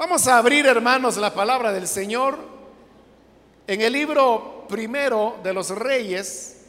[0.00, 2.38] Vamos a abrir, hermanos, la palabra del Señor
[3.66, 6.62] en el libro primero de los reyes.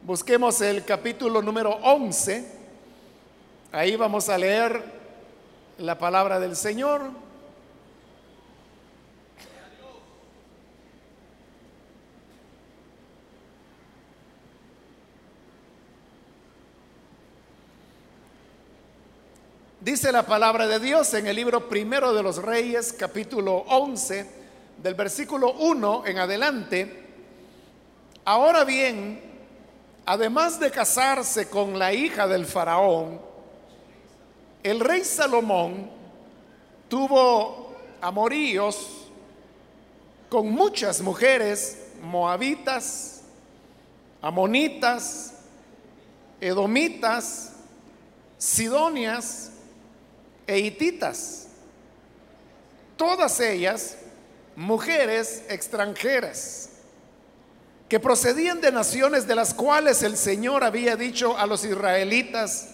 [0.00, 2.50] Busquemos el capítulo número 11.
[3.72, 4.82] Ahí vamos a leer
[5.76, 7.10] la palabra del Señor.
[19.82, 24.30] Dice la palabra de Dios en el libro primero de los reyes, capítulo 11,
[24.80, 27.04] del versículo 1 en adelante.
[28.24, 29.20] Ahora bien,
[30.06, 33.20] además de casarse con la hija del faraón,
[34.62, 35.90] el rey Salomón
[36.88, 39.08] tuvo amoríos
[40.28, 43.22] con muchas mujeres moabitas,
[44.20, 45.34] amonitas,
[46.40, 47.54] edomitas,
[48.38, 49.51] sidonias,
[50.46, 51.48] e hititas,
[52.96, 53.96] todas ellas
[54.56, 56.68] mujeres extranjeras
[57.88, 62.68] que procedían de naciones de las cuales el Señor había dicho a los israelitas,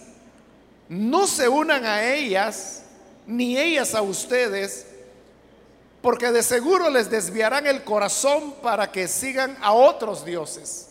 [0.87, 2.83] no se unan a ellas,
[3.27, 4.87] ni ellas a ustedes,
[6.01, 10.87] porque de seguro les desviarán el corazón para que sigan a otros dioses.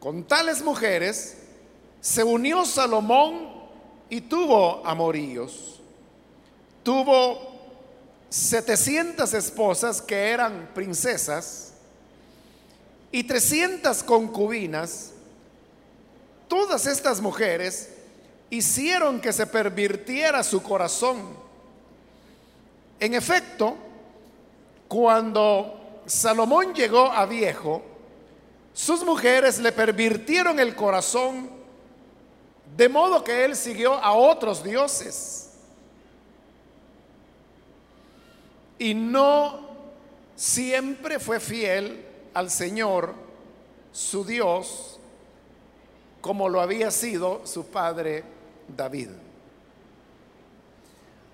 [0.00, 1.36] Con tales mujeres
[2.00, 3.57] se unió Salomón
[4.10, 5.80] y tuvo amoríos.
[6.82, 7.58] Tuvo
[8.30, 11.72] 700 esposas que eran princesas
[13.10, 15.12] y 300 concubinas.
[16.46, 17.90] Todas estas mujeres
[18.50, 21.36] hicieron que se pervirtiera su corazón.
[23.00, 23.76] En efecto,
[24.88, 27.82] cuando Salomón llegó a viejo,
[28.72, 31.57] sus mujeres le pervirtieron el corazón
[32.78, 35.50] de modo que él siguió a otros dioses.
[38.78, 39.66] Y no
[40.36, 43.14] siempre fue fiel al Señor,
[43.90, 45.00] su Dios,
[46.20, 48.22] como lo había sido su padre
[48.68, 49.08] David.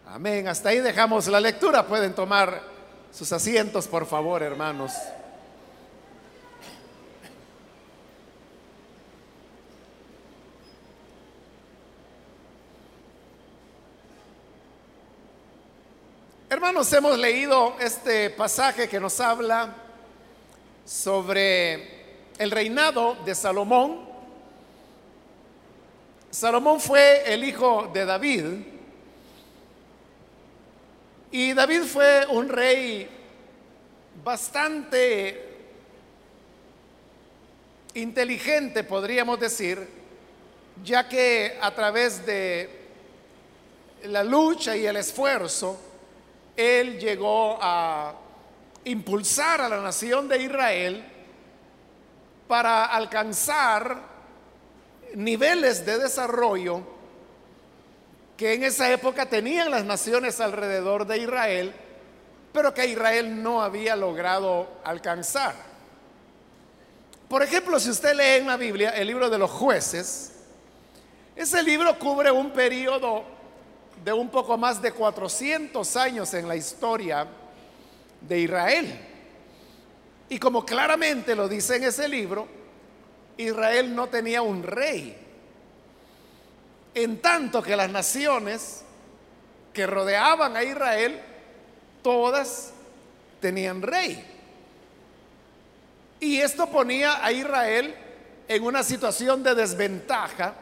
[0.06, 0.48] Amén.
[0.48, 1.86] Hasta ahí dejamos la lectura.
[1.86, 2.62] Pueden tomar
[3.12, 4.92] sus asientos, por favor, hermanos.
[16.54, 19.74] Hermanos, hemos leído este pasaje que nos habla
[20.86, 24.08] sobre el reinado de Salomón.
[26.30, 28.44] Salomón fue el hijo de David
[31.32, 33.08] y David fue un rey
[34.22, 35.56] bastante
[37.94, 39.88] inteligente, podríamos decir,
[40.84, 42.70] ya que a través de
[44.04, 45.93] la lucha y el esfuerzo,
[46.56, 48.14] él llegó a
[48.84, 51.04] impulsar a la nación de Israel
[52.46, 53.98] para alcanzar
[55.14, 56.82] niveles de desarrollo
[58.36, 61.72] que en esa época tenían las naciones alrededor de Israel,
[62.52, 65.54] pero que Israel no había logrado alcanzar.
[67.28, 70.32] Por ejemplo, si usted lee en la Biblia el libro de los jueces,
[71.36, 73.24] ese libro cubre un periodo
[74.02, 77.26] de un poco más de 400 años en la historia
[78.20, 79.00] de Israel.
[80.28, 82.48] Y como claramente lo dice en ese libro,
[83.36, 85.16] Israel no tenía un rey.
[86.94, 88.82] En tanto que las naciones
[89.72, 91.20] que rodeaban a Israel,
[92.02, 92.72] todas
[93.40, 94.24] tenían rey.
[96.20, 97.94] Y esto ponía a Israel
[98.48, 100.54] en una situación de desventaja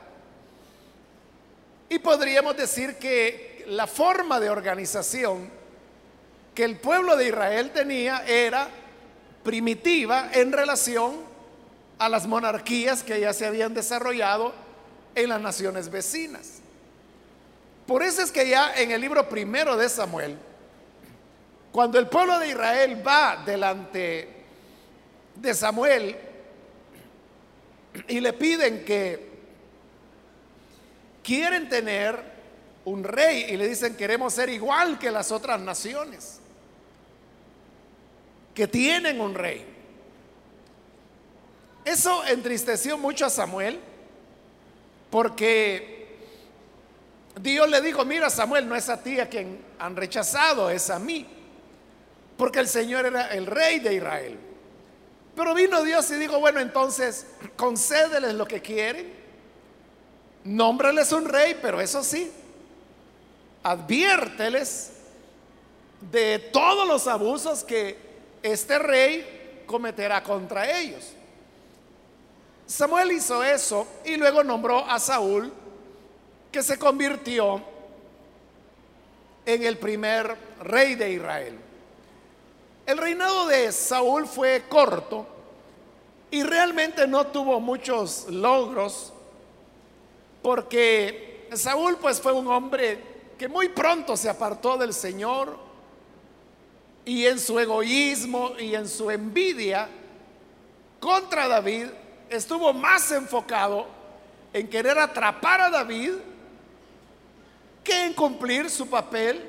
[1.93, 5.51] y podríamos decir que la forma de organización
[6.55, 8.71] que el pueblo de Israel tenía era
[9.45, 11.17] primitiva en relación
[11.99, 14.55] a las monarquías que ya se habían desarrollado
[15.15, 16.61] en las naciones vecinas.
[17.87, 20.39] Por eso es que ya en el libro primero de Samuel,
[21.73, 24.29] cuando el pueblo de Israel va delante
[25.35, 26.17] de Samuel
[28.09, 29.32] y le piden que
[31.23, 32.33] quieren tener
[32.85, 36.41] un rey y le dicen queremos ser igual que las otras naciones
[38.55, 39.65] que tienen un rey.
[41.85, 43.81] Eso entristeció mucho a Samuel
[45.11, 46.17] porque
[47.41, 50.99] Dios le dijo, mira Samuel, no es a ti a quien han rechazado, es a
[50.99, 51.27] mí.
[52.37, 54.39] Porque el Señor era el rey de Israel.
[55.35, 57.27] Pero vino Dios y dijo, bueno, entonces
[57.57, 59.22] concédeles lo que quieren
[60.45, 62.31] Nómbrales un rey, pero eso sí,
[63.63, 64.93] adviérteles
[66.11, 67.97] de todos los abusos que
[68.43, 71.13] este rey cometerá contra ellos.
[72.67, 75.53] Samuel hizo eso y luego nombró a Saúl,
[76.51, 77.63] que se convirtió
[79.47, 81.59] en el primer rey de Israel.
[82.85, 85.27] El reinado de Saúl fue corto
[86.31, 89.13] y realmente no tuvo muchos logros
[90.43, 92.99] porque Saúl pues fue un hombre
[93.39, 95.59] que muy pronto se apartó del Señor
[97.05, 99.89] y en su egoísmo y en su envidia
[101.01, 101.87] contra David
[102.29, 103.87] estuvo más enfocado
[104.53, 106.13] en querer atrapar a David
[107.83, 109.49] que en cumplir su papel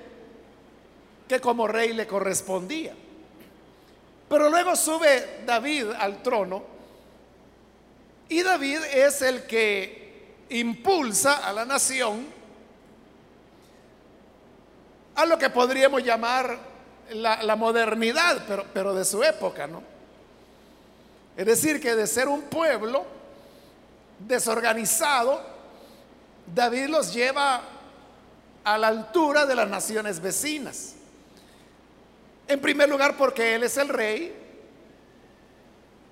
[1.27, 2.93] que como rey le correspondía.
[4.27, 6.63] Pero luego sube David al trono
[8.29, 10.02] y David es el que
[10.49, 12.27] impulsa a la nación
[15.15, 16.57] a lo que podríamos llamar
[17.11, 19.83] la, modernidad, pero, pero de su época, ¿no?
[21.37, 23.05] Es decir, que de ser un pueblo
[24.19, 25.41] desorganizado,
[26.53, 27.61] David los lleva
[28.63, 30.95] a la altura de las naciones vecinas.
[32.47, 34.35] En primer lugar, porque él es el rey,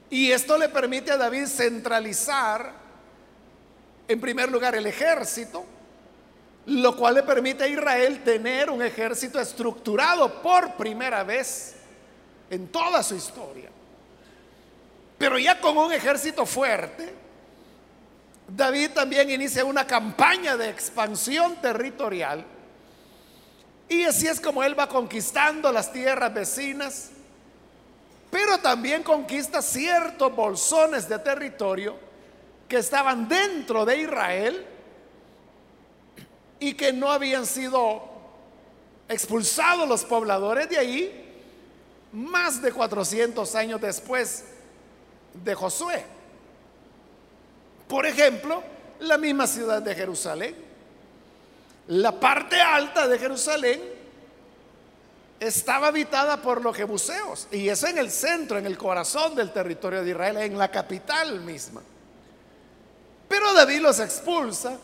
[0.10, 2.74] y esto le permite a David centralizar,
[4.08, 5.66] en primer lugar, el ejército,
[6.66, 11.76] lo cual le permite a Israel tener un ejército estructurado por primera vez
[12.50, 13.70] en toda su historia.
[15.18, 17.14] Pero ya con un ejército fuerte,
[18.48, 22.44] David también inicia una campaña de expansión territorial.
[23.88, 27.12] Y así es como él va conquistando las tierras vecinas,
[28.30, 32.11] pero también conquista ciertos bolsones de territorio
[32.72, 34.66] que estaban dentro de Israel
[36.58, 38.02] y que no habían sido
[39.10, 41.34] expulsados los pobladores de ahí
[42.14, 44.46] más de 400 años después
[45.34, 46.06] de Josué.
[47.90, 48.64] Por ejemplo,
[49.02, 50.56] la misma ciudad de Jerusalén.
[51.90, 53.82] La parte alta de Jerusalén
[55.42, 60.06] estaba habitada por los jebuseos y es en el centro, en el corazón del territorio
[60.06, 61.82] de Israel, en la capital misma.
[63.32, 64.78] Pero David los expulsa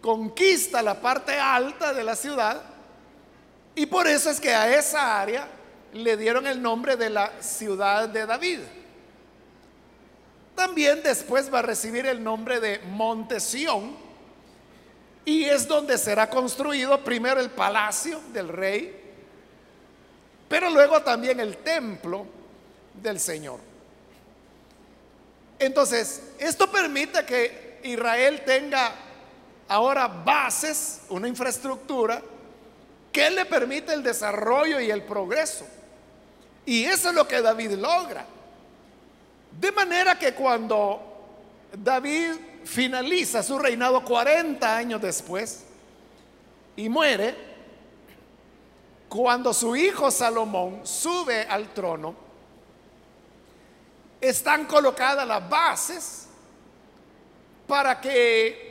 [0.00, 2.62] conquista la parte alta de la ciudad
[3.74, 5.46] y por eso es que a esa área
[5.92, 8.60] le dieron el nombre de la ciudad de David.
[10.54, 13.94] También después va a recibir el nombre de Montesión
[15.26, 18.98] y es donde será construido primero el palacio del rey,
[20.48, 22.24] pero luego también el templo
[22.94, 23.60] del Señor.
[25.58, 28.92] Entonces, esto permite que Israel tenga
[29.68, 32.22] ahora bases, una infraestructura
[33.12, 35.66] que le permite el desarrollo y el progreso.
[36.64, 38.26] Y eso es lo que David logra.
[39.58, 41.00] De manera que cuando
[41.72, 42.32] David
[42.64, 45.64] finaliza su reinado 40 años después
[46.76, 47.34] y muere,
[49.08, 52.14] cuando su hijo Salomón sube al trono,
[54.20, 56.25] están colocadas las bases
[57.66, 58.66] para que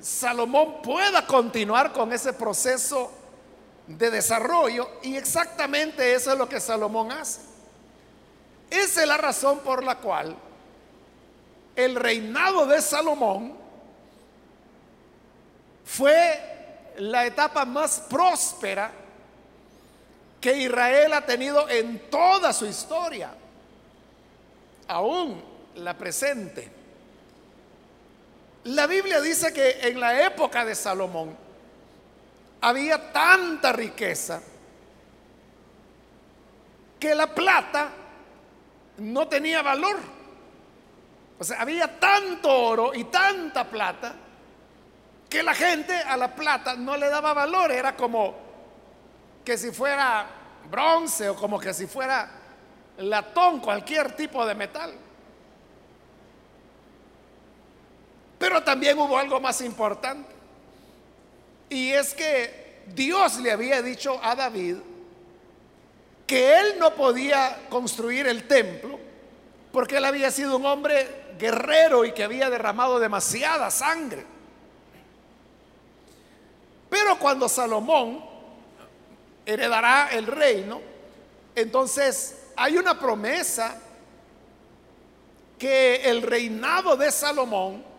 [0.00, 3.10] Salomón pueda continuar con ese proceso
[3.86, 7.40] de desarrollo y exactamente eso es lo que Salomón hace.
[8.70, 10.36] Esa es la razón por la cual
[11.74, 13.54] el reinado de Salomón
[15.84, 16.40] fue
[16.98, 18.92] la etapa más próspera
[20.40, 23.34] que Israel ha tenido en toda su historia,
[24.88, 25.42] aún
[25.74, 26.79] la presente.
[28.70, 31.36] La Biblia dice que en la época de Salomón
[32.60, 34.40] había tanta riqueza
[37.00, 37.88] que la plata
[38.98, 39.98] no tenía valor.
[41.40, 44.14] O sea, había tanto oro y tanta plata
[45.28, 47.72] que la gente a la plata no le daba valor.
[47.72, 48.36] Era como
[49.44, 50.26] que si fuera
[50.70, 52.30] bronce o como que si fuera
[52.98, 54.94] latón, cualquier tipo de metal.
[58.40, 60.32] Pero también hubo algo más importante.
[61.68, 64.76] Y es que Dios le había dicho a David
[66.26, 68.98] que él no podía construir el templo
[69.70, 74.24] porque él había sido un hombre guerrero y que había derramado demasiada sangre.
[76.88, 78.24] Pero cuando Salomón
[79.44, 80.80] heredará el reino,
[81.54, 83.78] entonces hay una promesa
[85.58, 87.89] que el reinado de Salomón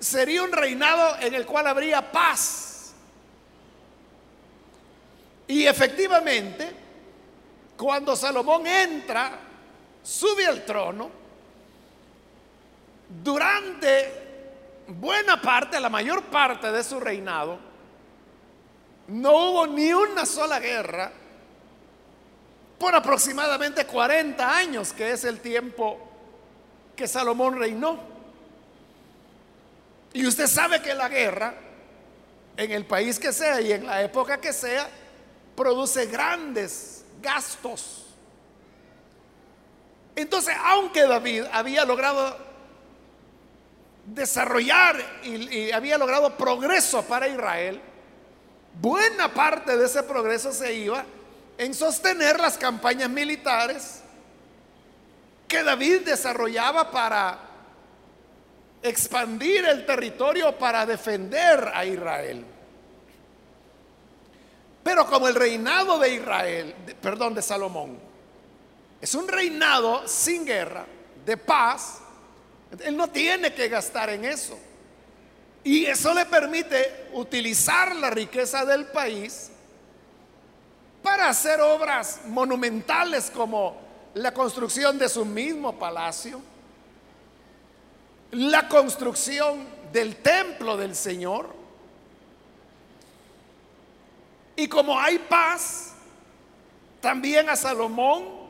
[0.00, 2.92] sería un reinado en el cual habría paz.
[5.46, 6.72] Y efectivamente,
[7.76, 9.38] cuando Salomón entra,
[10.02, 11.10] sube al trono,
[13.22, 14.30] durante
[14.86, 17.58] buena parte, la mayor parte de su reinado,
[19.08, 21.12] no hubo ni una sola guerra
[22.78, 25.98] por aproximadamente 40 años, que es el tiempo
[26.96, 28.19] que Salomón reinó.
[30.12, 31.54] Y usted sabe que la guerra,
[32.56, 34.88] en el país que sea y en la época que sea,
[35.54, 38.06] produce grandes gastos.
[40.16, 42.36] Entonces, aunque David había logrado
[44.06, 47.80] desarrollar y, había logrado progreso para Israel,
[48.80, 51.04] buena parte de ese progreso se iba
[51.58, 54.00] en sostener las campañas militares
[55.46, 57.49] que David desarrollaba para
[58.82, 62.44] expandir el territorio para defender a Israel.
[64.82, 67.98] Pero como el reinado de Israel, perdón, de Salomón,
[69.00, 70.86] es un reinado sin guerra,
[71.24, 72.00] de paz,
[72.82, 74.58] él no tiene que gastar en eso.
[75.62, 79.50] Y eso le permite utilizar la riqueza del país
[81.02, 83.76] para hacer obras monumentales como
[84.14, 86.40] la construcción de su mismo palacio,
[88.32, 91.54] la construcción del templo del Señor,
[94.56, 95.94] y como hay paz,
[97.00, 98.40] también a Salomón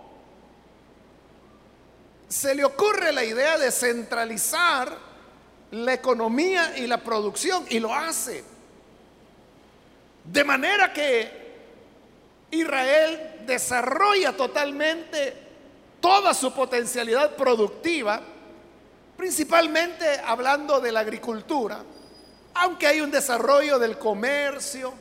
[2.28, 4.96] se le ocurre la idea de centralizar
[5.70, 8.44] la economía y la producción y lo hace.
[10.24, 11.40] De manera que
[12.50, 15.34] Israel desarrolla totalmente
[16.00, 18.20] toda su potencialidad productiva,
[19.20, 21.84] principalmente hablando de la agricultura,
[22.54, 24.94] aunque hay un desarrollo del comercio,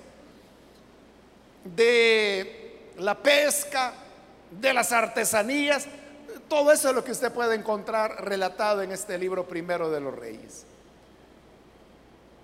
[1.63, 3.93] de la pesca,
[4.51, 5.85] de las artesanías.
[6.49, 10.13] Todo eso es lo que usted puede encontrar relatado en este libro primero de los
[10.13, 10.65] reyes.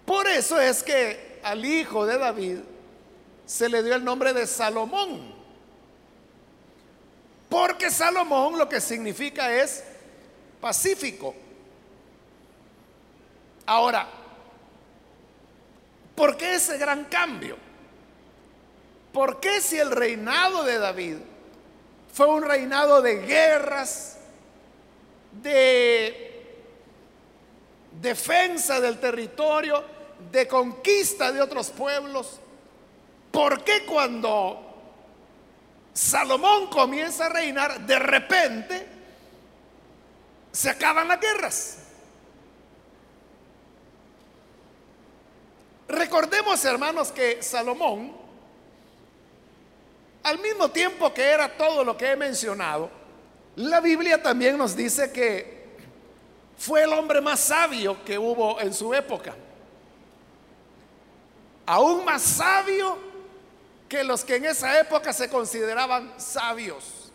[0.06, 2.60] Por eso es que al hijo de David
[3.46, 5.36] se le dio el nombre de Salomón.
[7.50, 9.84] Porque Salomón lo que significa es
[10.62, 11.36] pacífico.
[13.66, 14.08] Ahora,
[16.16, 17.58] ¿por qué ese gran cambio?
[19.12, 21.18] ¿Por qué si el reinado de David
[22.14, 24.18] fue un reinado de guerras,
[25.32, 26.58] de
[28.02, 29.84] defensa del territorio,
[30.32, 32.40] de conquista de otros pueblos?
[33.32, 34.62] ¿Por qué cuando
[35.94, 38.88] Salomón comienza a reinar, de repente
[40.52, 41.85] se acaban las guerras?
[45.88, 48.26] Recordemos, hermanos, que Salomón
[50.26, 52.90] al mismo tiempo que era todo lo que he mencionado,
[53.58, 55.78] la Biblia también nos dice que
[56.58, 59.36] fue el hombre más sabio que hubo en su época.
[61.68, 62.98] Aún más sabio
[63.88, 67.12] que los que en esa época se consideraban sabios.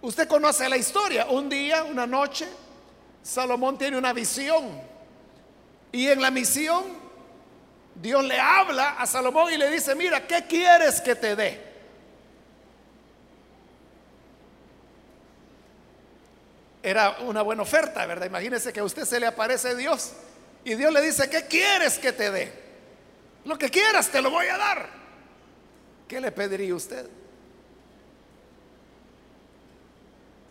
[0.00, 1.26] Usted conoce la historia.
[1.26, 2.48] Un día, una noche,
[3.22, 4.93] Salomón tiene una visión.
[5.94, 6.82] Y en la misión
[7.94, 11.62] Dios le habla a Salomón y le dice, mira, ¿qué quieres que te dé?
[16.82, 18.26] Era una buena oferta, ¿verdad?
[18.26, 20.14] Imagínese que a usted se le aparece Dios
[20.64, 22.52] y Dios le dice, ¿qué quieres que te dé?
[23.44, 24.88] Lo que quieras, te lo voy a dar.
[26.08, 27.08] ¿Qué le pediría usted?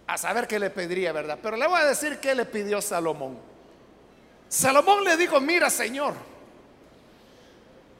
[0.08, 1.38] A saber qué le pediría, ¿verdad?
[1.44, 3.53] Pero le voy a decir qué le pidió Salomón.
[4.54, 6.14] Salomón le dijo, mira, Señor,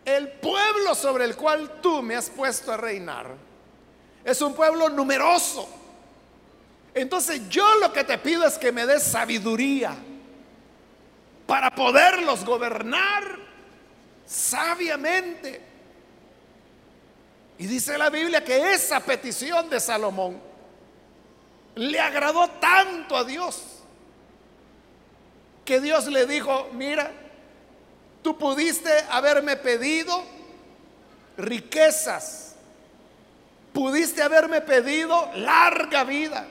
[0.06, 3.26] el pueblo sobre el cual tú me has puesto a reinar
[4.24, 5.68] es un pueblo numeroso.
[6.94, 9.96] Entonces yo lo que te pido es que me des sabiduría
[11.48, 13.24] para poderlos gobernar
[14.24, 15.60] sabiamente.
[17.58, 20.40] Y dice la Biblia que esa petición de Salomón
[21.74, 23.73] le agradó tanto a Dios
[25.66, 27.12] que Dios le dijo, mira,
[28.24, 30.24] Tú pudiste haberme pedido
[31.38, 32.56] riquezas.
[33.74, 36.48] Pudiste haberme pedido larga vida.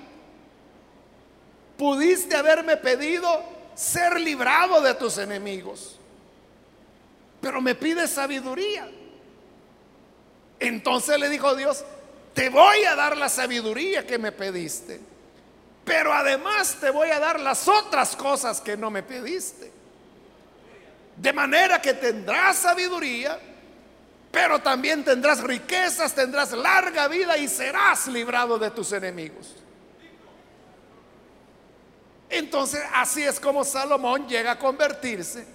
[1.79, 3.43] Pudiste haberme pedido
[3.75, 5.99] ser librado de tus enemigos.
[7.41, 8.89] Pero me pides sabiduría.
[10.61, 11.85] Entonces le dijo Dios,
[12.35, 15.01] te voy a dar la sabiduría que me pediste.
[15.85, 19.71] Pero además te voy a dar las otras cosas que no me pediste.
[21.17, 23.39] De manera que tendrás sabiduría
[24.33, 29.55] pero también tendrás riquezas, tendrás larga vida y serás librado de tus enemigos.
[32.31, 35.47] Entonces así es como Salomón llega a convertirse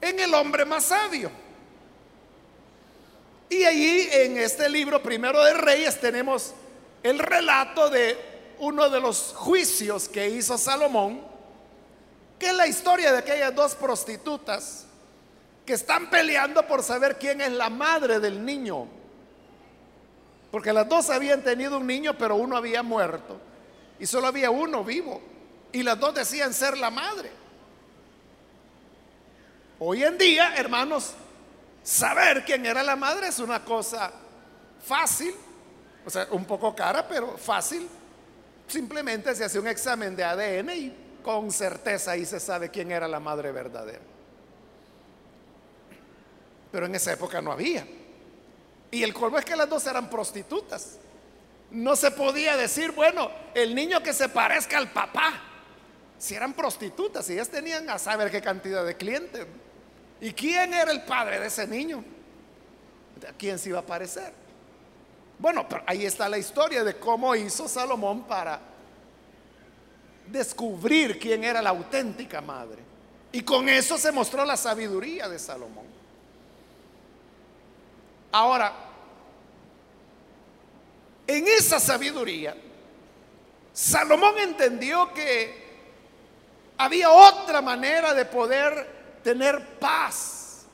[0.00, 1.30] en el hombre más sabio.
[3.48, 6.54] Y allí en este libro primero de Reyes tenemos
[7.04, 8.18] el relato de
[8.62, 11.20] uno de los juicios que hizo Salomón,
[12.38, 14.86] que es la historia de aquellas dos prostitutas
[15.66, 18.86] que están peleando por saber quién es la madre del niño.
[20.52, 23.36] Porque las dos habían tenido un niño, pero uno había muerto.
[23.98, 25.20] Y solo había uno vivo.
[25.72, 27.32] Y las dos decían ser la madre.
[29.80, 31.14] Hoy en día, hermanos,
[31.82, 34.12] saber quién era la madre es una cosa
[34.84, 35.34] fácil.
[36.06, 37.88] O sea, un poco cara, pero fácil.
[38.66, 43.06] Simplemente se hace un examen de ADN y con certeza ahí se sabe quién era
[43.06, 44.00] la madre verdadera.
[46.70, 47.86] Pero en esa época no había.
[48.90, 50.98] Y el colmo es que las dos eran prostitutas.
[51.70, 55.40] No se podía decir, bueno, el niño que se parezca al papá.
[56.18, 59.46] Si eran prostitutas, y ellas tenían a saber qué cantidad de clientes.
[60.20, 62.04] ¿Y quién era el padre de ese niño?
[63.28, 64.32] ¿A quién se iba a parecer?
[65.42, 68.60] Bueno, pero ahí está la historia de cómo hizo Salomón para
[70.28, 72.80] descubrir quién era la auténtica madre.
[73.32, 75.86] Y con eso se mostró la sabiduría de Salomón.
[78.30, 78.72] Ahora,
[81.26, 82.54] en esa sabiduría,
[83.72, 85.60] Salomón entendió que
[86.78, 90.66] había otra manera de poder tener paz,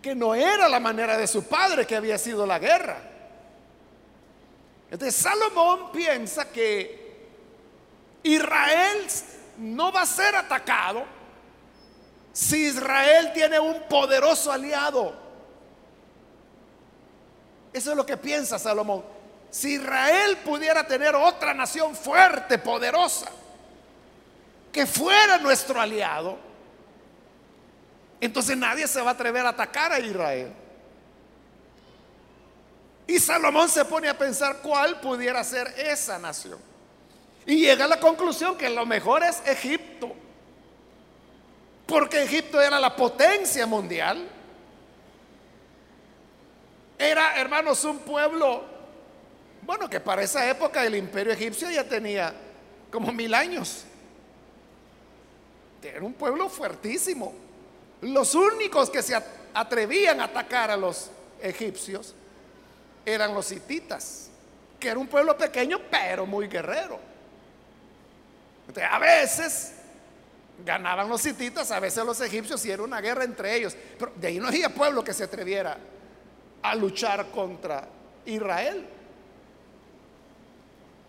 [0.00, 3.17] que no era la manera de su padre, que había sido la guerra.
[4.90, 7.26] Entonces Salomón piensa que
[8.22, 9.06] Israel
[9.58, 11.04] no va a ser atacado
[12.32, 15.14] si Israel tiene un poderoso aliado.
[17.72, 19.04] Eso es lo que piensa Salomón.
[19.50, 23.30] Si Israel pudiera tener otra nación fuerte, poderosa,
[24.72, 26.38] que fuera nuestro aliado,
[28.20, 30.52] entonces nadie se va a atrever a atacar a Israel.
[33.08, 36.58] Y Salomón se pone a pensar cuál pudiera ser esa nación.
[37.46, 40.14] Y llega a la conclusión que lo mejor es Egipto.
[41.86, 44.28] Porque Egipto era la potencia mundial.
[46.98, 48.62] Era, hermanos, un pueblo,
[49.62, 52.34] bueno, que para esa época el imperio egipcio ya tenía
[52.90, 53.84] como mil años.
[55.82, 57.32] Era un pueblo fuertísimo.
[58.02, 59.18] Los únicos que se
[59.54, 62.14] atrevían a atacar a los egipcios
[63.12, 64.30] eran los hititas,
[64.78, 66.98] que era un pueblo pequeño pero muy guerrero.
[68.90, 69.72] a veces
[70.64, 73.76] ganaban los hititas, a veces los egipcios y era una guerra entre ellos.
[73.98, 75.78] Pero de ahí no había pueblo que se atreviera
[76.62, 77.88] a luchar contra
[78.26, 78.86] Israel.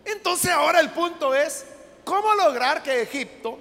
[0.05, 1.65] Entonces ahora el punto es,
[2.03, 3.59] ¿cómo lograr que Egipto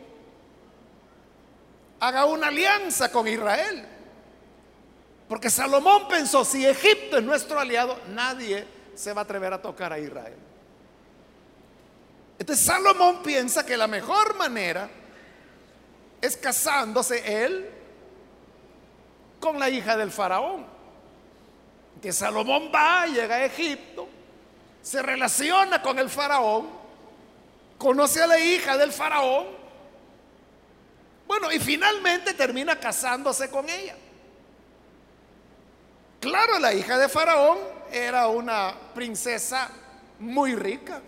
[2.01, 3.98] haga una alianza con Israel?
[5.29, 9.93] Porque Salomón pensó, si Egipto es nuestro aliado, nadie se va a atrever a tocar
[9.93, 10.37] a Israel.
[12.39, 14.89] Entonces Salomón piensa que la mejor manera
[16.21, 17.69] es casándose él
[19.41, 20.79] con la hija del faraón
[22.01, 24.09] que Salomón va, llega a Egipto,
[24.83, 26.69] se relaciona con el faraón,
[27.77, 29.47] conoce a la hija del faraón,
[31.27, 33.97] bueno, y finalmente termina casándose con ella.
[36.29, 37.57] Claro, la hija de faraón
[37.91, 39.71] era una princesa
[40.19, 41.01] muy rica.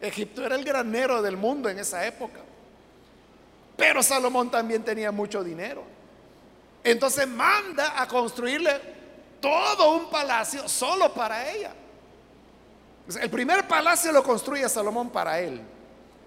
[0.00, 2.40] Egipto era el granero del mundo en esa época.
[3.76, 5.84] Pero Salomón también tenía mucho dinero.
[6.82, 8.80] Entonces manda a construirle
[9.40, 11.72] todo un palacio solo para ella.
[13.20, 15.60] El primer palacio lo construye Salomón para él.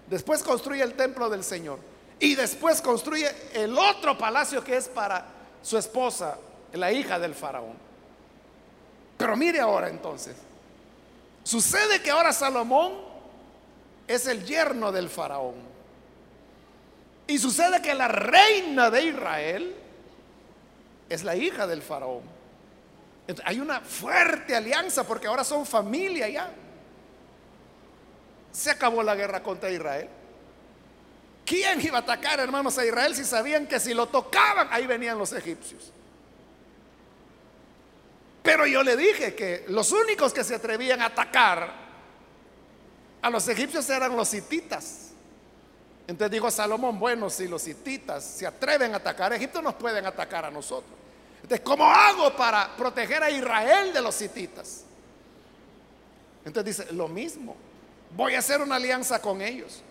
[0.06, 1.78] Después construye el templo del Señor.
[2.18, 5.26] Y después construye el otro palacio que es para
[5.60, 6.38] su esposa,
[6.72, 7.76] la hija del faraón.
[9.16, 10.36] Pero mire ahora entonces.
[11.44, 12.92] Sucede que ahora Salomón
[14.06, 15.54] es el yerno del faraón.
[17.26, 19.74] Y sucede que la reina de Israel
[21.08, 22.42] es la hija del faraón
[23.44, 26.50] hay una fuerte alianza porque ahora son familia ya.
[28.50, 30.08] Se acabó la guerra contra Israel.
[31.44, 35.18] ¿Quién iba a atacar, hermanos, a Israel si sabían que si lo tocaban, ahí venían
[35.18, 35.92] los egipcios?
[38.42, 41.72] Pero yo le dije que los únicos que se atrevían a atacar
[43.22, 45.10] a los egipcios eran los hititas.
[46.08, 50.04] Entonces dijo Salomón, bueno, si los hititas se atreven a atacar a Egipto, nos pueden
[50.04, 50.98] atacar a nosotros.
[51.48, 54.84] de cómo hago para proteger a Israel de los hititas.
[56.44, 57.56] Entonces dice, lo mismo,
[58.16, 59.82] voy a hacer una alianza con ellos.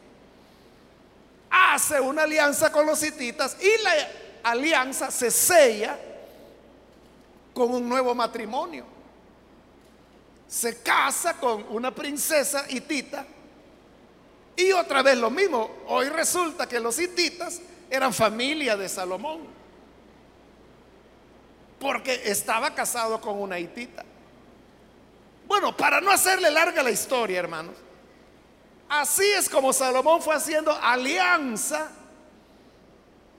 [1.49, 3.91] Hace una alianza con los hititas y la
[4.43, 5.97] alianza se sella
[7.53, 8.85] con un nuevo matrimonio.
[10.47, 13.25] Se casa con una princesa hitita
[14.55, 15.69] y otra vez lo mismo.
[15.87, 19.41] Hoy resulta que los hititas eran familia de Salomón.
[21.79, 24.05] Porque estaba casado con una hitita.
[25.47, 27.75] Bueno, para no hacerle larga la historia, hermanos.
[28.87, 31.89] Así es como Salomón fue haciendo alianza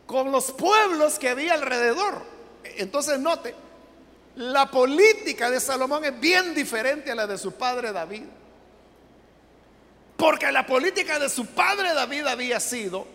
[0.07, 2.23] con los pueblos que había alrededor.
[2.65, 3.55] Entonces note,
[4.37, 8.25] la política de Salomón es bien diferente a la de su padre David.
[10.17, 13.07] Porque la política de su padre David había sido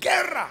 [0.00, 0.48] guerra.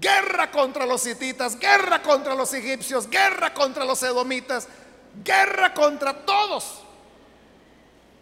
[0.00, 4.68] Guerra contra los hititas, guerra contra los egipcios, guerra contra los edomitas,
[5.24, 6.82] guerra contra todos.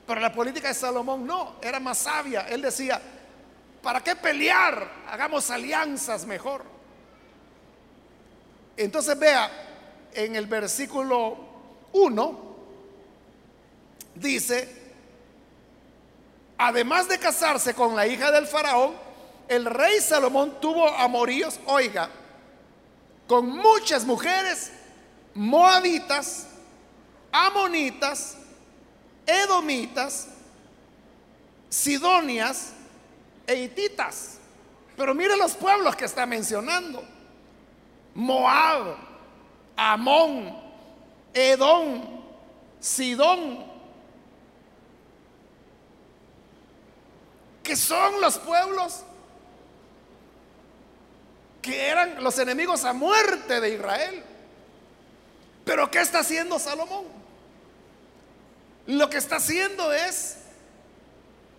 [0.07, 2.43] Pero la política de Salomón no, era más sabia.
[2.43, 3.01] Él decía,
[3.83, 4.89] ¿para qué pelear?
[5.11, 6.63] Hagamos alianzas mejor.
[8.77, 9.51] Entonces vea,
[10.15, 11.37] en el versículo
[11.93, 12.45] 1
[14.15, 14.69] dice,
[16.59, 18.95] además de casarse con la hija del faraón,
[19.49, 22.11] el rey Salomón tuvo amoríos, oiga,
[23.27, 24.73] con muchas mujeres
[25.35, 26.47] moabitas,
[27.33, 28.37] amonitas,
[29.27, 30.29] edomitas,
[31.69, 32.73] sidonias
[33.47, 34.39] e hititas.
[34.97, 37.03] Pero mire los pueblos que está mencionando.
[38.15, 38.97] Moab,
[39.77, 40.57] Amón,
[41.33, 42.23] Edom,
[42.81, 43.65] Sidón,
[47.63, 49.05] que son los pueblos
[51.63, 54.23] que eran los enemigos a muerte de Israel.
[55.65, 57.07] Pero ¿qué está haciendo Salomón?
[58.87, 60.37] Lo que está haciendo es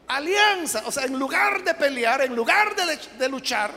[0.07, 0.83] alianza.
[0.85, 3.71] O sea, en lugar de pelear, en lugar de, de luchar,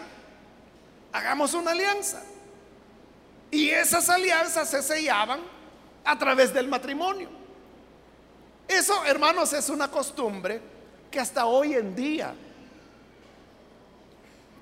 [1.12, 2.22] hagamos una alianza.
[3.50, 5.40] Y esas alianzas se sellaban
[6.04, 7.28] a través del matrimonio.
[8.66, 10.60] Eso, hermanos, es una costumbre
[11.10, 12.34] que hasta hoy en día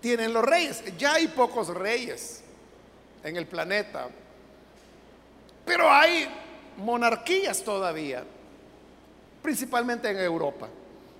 [0.01, 0.85] tienen los reyes.
[0.97, 2.43] Ya hay pocos reyes
[3.25, 4.09] en el planeta,
[5.65, 6.29] pero hay
[6.77, 8.23] monarquías todavía,
[9.43, 10.69] principalmente en Europa.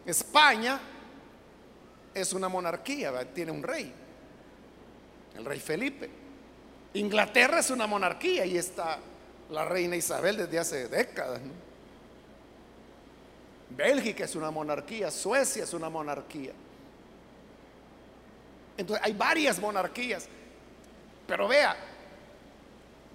[0.05, 0.79] España
[2.15, 3.93] es una monarquía, tiene un rey,
[5.37, 6.26] el rey Felipe.
[6.95, 8.99] Inglaterra es una monarquía y está
[9.51, 11.41] la reina Isabel desde hace décadas.
[13.71, 16.53] Bélgica es una monarquía, Suecia es una monarquía.
[18.77, 20.29] Entonces hay varias monarquías.
[21.27, 21.77] Pero vea,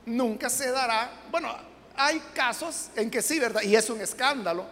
[0.06, 1.50] nunca se dará, bueno,
[1.96, 3.62] hay casos en que sí, ¿verdad?
[3.62, 4.66] Y es un escándalo.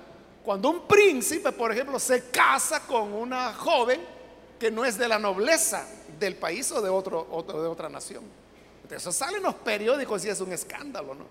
[0.44, 4.02] Cuando un príncipe, por ejemplo, se casa con una joven
[4.60, 5.86] que no es de la nobleza
[6.20, 8.24] del país o de, otro, de otra nación.
[8.96, 11.26] Eso sale en los periódicos y es un escándalo, ¿no?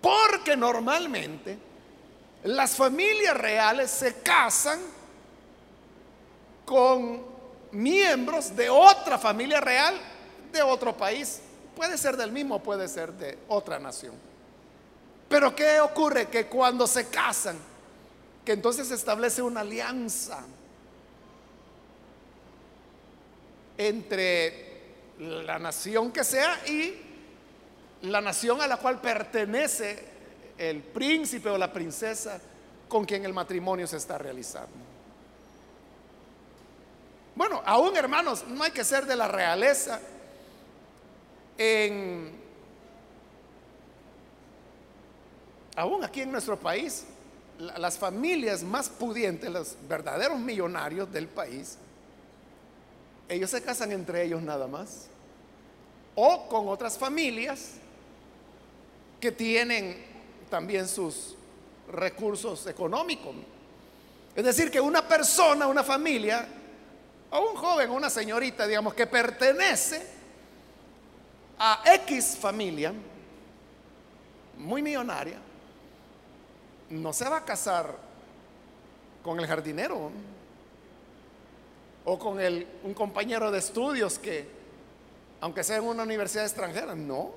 [0.00, 1.58] Porque normalmente
[2.44, 4.80] las familias reales se casan
[6.64, 7.24] con
[7.70, 9.94] miembros de otra familia real
[10.52, 11.40] de otro país.
[11.76, 14.14] Puede ser del mismo, puede ser de otra nación.
[15.28, 16.28] Pero ¿qué ocurre?
[16.28, 17.56] Que cuando se casan,
[18.44, 20.44] que entonces se establece una alianza
[23.78, 24.71] entre
[25.18, 26.94] la nación que sea y
[28.02, 30.04] la nación a la cual pertenece
[30.58, 32.40] el príncipe o la princesa
[32.88, 34.92] con quien el matrimonio se está realizando.
[37.34, 40.00] Bueno, aún hermanos, no hay que ser de la realeza.
[41.56, 42.32] En,
[45.76, 47.04] aún aquí en nuestro país,
[47.58, 51.78] las familias más pudientes, los verdaderos millonarios del país,
[53.34, 55.06] ellos se casan entre ellos nada más.
[56.14, 57.72] O con otras familias
[59.20, 60.04] que tienen
[60.50, 61.34] también sus
[61.88, 63.34] recursos económicos.
[64.34, 66.46] Es decir, que una persona, una familia,
[67.30, 70.06] o un joven, una señorita, digamos, que pertenece
[71.58, 72.92] a X familia,
[74.58, 75.38] muy millonaria,
[76.90, 77.96] no se va a casar
[79.22, 80.10] con el jardinero
[82.04, 84.46] o con el, un compañero de estudios que,
[85.40, 87.32] aunque sea en una universidad extranjera, no.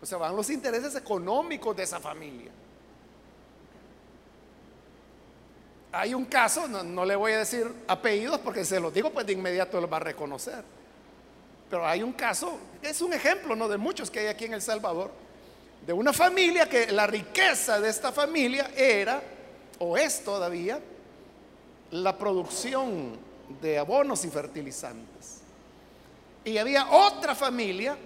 [0.00, 2.50] O sea, van los intereses económicos de esa familia.
[5.90, 9.32] Hay un caso, no, le voy a decir apellidos porque se los digo, pues de
[9.32, 10.62] inmediato lo va a reconocer.
[11.70, 13.68] Pero hay un caso, es un ejemplo, ¿no?
[13.68, 15.10] De muchos que hay aquí en El Salvador,
[15.86, 19.22] de una familia que la riqueza de esta familia era,
[19.78, 20.78] o es todavía,
[21.90, 23.16] la producción
[23.60, 25.38] de abonos y fertilizantes.
[26.44, 27.96] Y había otra familia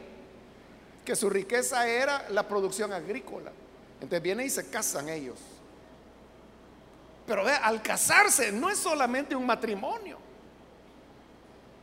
[1.05, 3.53] que su riqueza era la producción agrícola.
[3.95, 5.39] Entonces vienen y se casan ellos.
[7.27, 10.19] Pero ve, al casarse no es solamente un matrimonio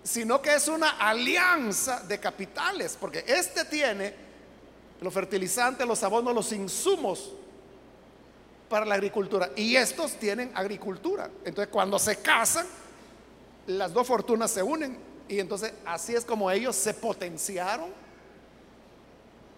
[0.03, 4.13] sino que es una alianza de capitales, porque este tiene
[5.01, 7.33] los fertilizantes, los abonos, los insumos
[8.69, 11.29] para la agricultura, y estos tienen agricultura.
[11.43, 12.67] Entonces, cuando se casan,
[13.67, 17.89] las dos fortunas se unen, y entonces así es como ellos se potenciaron.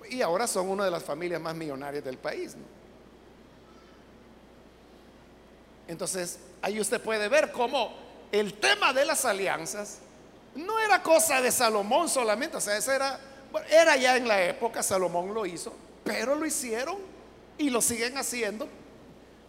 [0.10, 2.56] Y ahora son una de las familias más millonarias del país.
[5.88, 7.94] Entonces, ahí usted puede ver cómo
[8.32, 10.00] el tema de las alianzas
[10.56, 13.20] no era cosa de Salomón solamente, o sea, esa era,
[13.70, 16.98] era ya en la época, Salomón lo hizo, pero lo hicieron
[17.58, 18.68] y lo siguen haciendo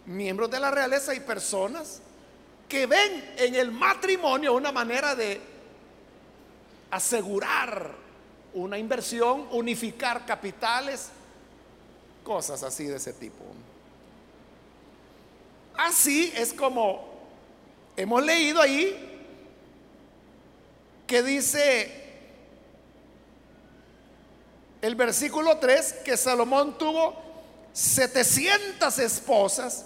[0.05, 2.01] miembros de la realeza y personas
[2.67, 5.39] que ven en el matrimonio una manera de
[6.91, 7.91] asegurar
[8.53, 11.09] una inversión, unificar capitales,
[12.23, 13.43] cosas así de ese tipo.
[15.75, 17.13] Así es como
[17.95, 19.09] hemos leído ahí
[21.07, 22.03] que dice
[24.81, 27.15] el versículo 3 que Salomón tuvo
[27.73, 29.85] 700 esposas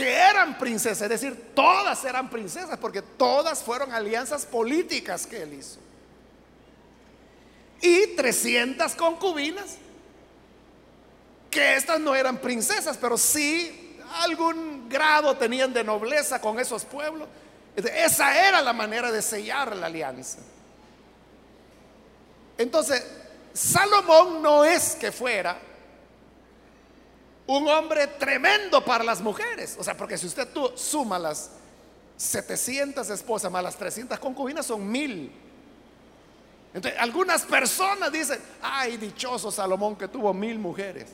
[0.00, 5.52] que eran princesas, es decir, todas eran princesas, porque todas fueron alianzas políticas que él
[5.52, 5.78] hizo.
[7.82, 9.76] Y 300 concubinas,
[11.50, 17.28] que estas no eran princesas, pero sí algún grado tenían de nobleza con esos pueblos.
[17.76, 20.38] Esa era la manera de sellar la alianza.
[22.56, 23.04] Entonces,
[23.52, 25.60] Salomón no es que fuera
[27.50, 29.76] un hombre tremendo para las mujeres.
[29.78, 31.50] O sea, porque si usted tú suma las
[32.16, 35.32] 700 esposas más las 300 concubinas, son mil.
[36.72, 41.06] Entonces, algunas personas dicen, ay, dichoso Salomón que tuvo mil mujeres.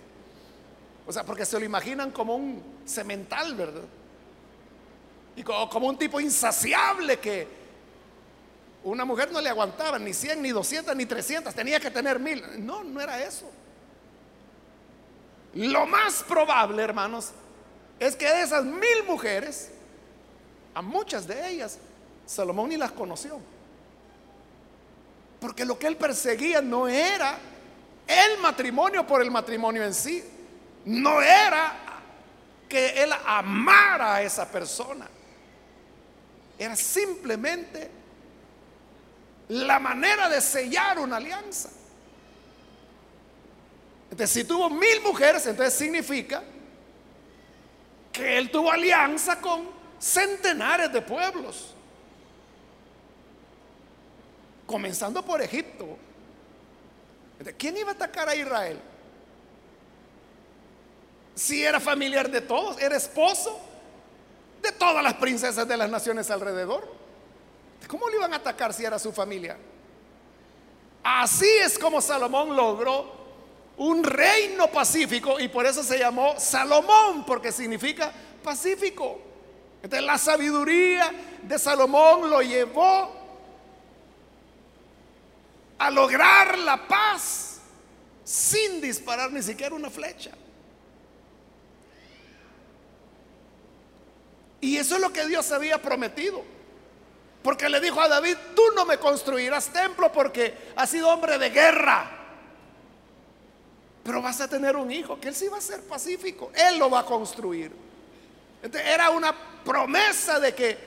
[1.06, 3.84] O sea, porque se lo imaginan como un cemental, ¿verdad?
[5.36, 7.48] Y como, un tipo insaciable que
[8.84, 12.42] una mujer no le aguantaba ni 100, ni 200, ni 300, tenía que tener mil.
[12.58, 13.50] No, no era eso.
[15.56, 17.30] Lo más probable, hermanos,
[17.98, 19.70] es que de esas mil mujeres,
[20.74, 21.78] a muchas de ellas,
[22.26, 23.40] Salomón ni las conoció.
[25.40, 27.38] Porque lo que él perseguía no era
[28.06, 30.22] el matrimonio por el matrimonio en sí.
[30.84, 31.74] No era
[32.68, 35.08] que él amara a esa persona.
[36.58, 37.90] Era simplemente
[39.48, 41.70] la manera de sellar una alianza.
[44.16, 46.42] Entonces, si tuvo mil mujeres, entonces significa
[48.10, 51.74] que él tuvo alianza con centenares de pueblos.
[54.64, 55.98] Comenzando por Egipto.
[57.58, 58.80] ¿Quién iba a atacar a Israel?
[61.34, 63.60] Si era familiar de todos, era esposo
[64.62, 66.90] de todas las princesas de las naciones alrededor.
[67.86, 69.58] ¿Cómo le iban a atacar si era su familia?
[71.02, 73.15] Así es como Salomón logró
[73.78, 78.12] un reino pacífico y por eso se llamó Salomón, porque significa
[78.42, 79.20] pacífico.
[79.82, 81.12] Entonces la sabiduría
[81.42, 83.14] de Salomón lo llevó
[85.78, 87.60] a lograr la paz
[88.24, 90.32] sin disparar ni siquiera una flecha.
[94.60, 96.42] Y eso es lo que Dios había prometido.
[97.42, 101.50] Porque le dijo a David, tú no me construirás templo porque has sido hombre de
[101.50, 102.15] guerra.
[104.06, 106.52] Pero vas a tener un hijo que él sí va a ser pacífico.
[106.54, 107.72] Él lo va a construir.
[108.62, 110.78] Entonces, era una promesa de que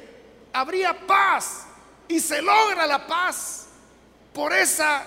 [0.53, 1.65] habría paz.
[2.07, 3.67] Y se logra la paz
[4.33, 5.03] por esa,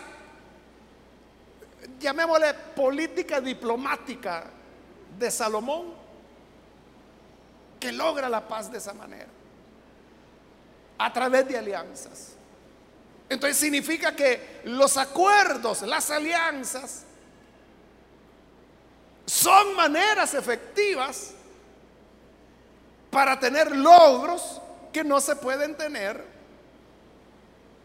[1.99, 4.45] llamémosle, política diplomática
[5.19, 5.95] de Salomón
[7.81, 9.31] que logra la paz de esa manera.
[10.99, 12.35] A través de alianzas.
[13.31, 17.07] Entonces significa que los acuerdos, las alianzas,
[19.27, 21.33] son maneras efectivas
[23.11, 24.61] para tener logros
[24.93, 26.25] que no se pueden tener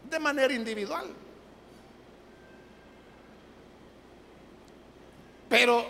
[0.08, 1.06] de manera individual.
[5.48, 5.86] Pero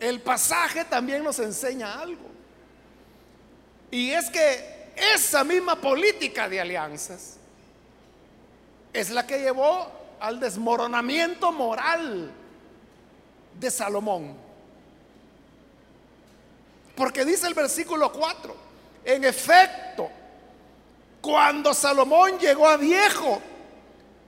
[0.00, 2.26] el pasaje también nos enseña algo.
[3.90, 7.36] Y es que esa misma política de alianzas
[8.92, 9.90] es la que llevó
[10.20, 12.32] al desmoronamiento moral
[13.58, 14.45] de Salomón.
[16.96, 18.56] Porque dice el versículo 4,
[19.04, 20.10] en efecto,
[21.20, 23.40] cuando Salomón llegó a viejo,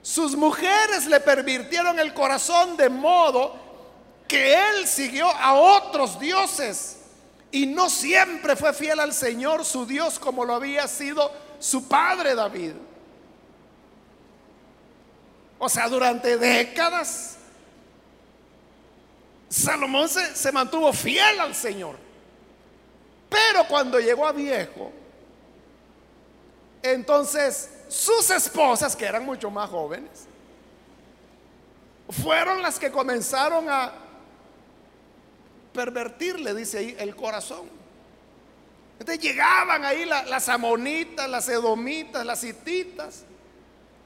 [0.03, 3.57] sus mujeres le pervirtieron el corazón de modo
[4.29, 6.99] que él siguió a otros dioses
[7.51, 12.35] y no siempre fue fiel al Señor su Dios como lo había sido su padre
[12.35, 12.73] David.
[15.59, 17.39] O sea, durante décadas
[19.49, 22.08] Salomón se, se mantuvo fiel al Señor.
[23.29, 24.93] Pero cuando llegó a viejo,
[26.83, 30.27] entonces sus esposas, que eran mucho más jóvenes,
[32.11, 33.93] fueron las que comenzaron a
[35.73, 37.69] pervertirle, dice ahí, el corazón.
[38.99, 43.25] Entonces llegaban ahí las amonitas, las edomitas, las hititas,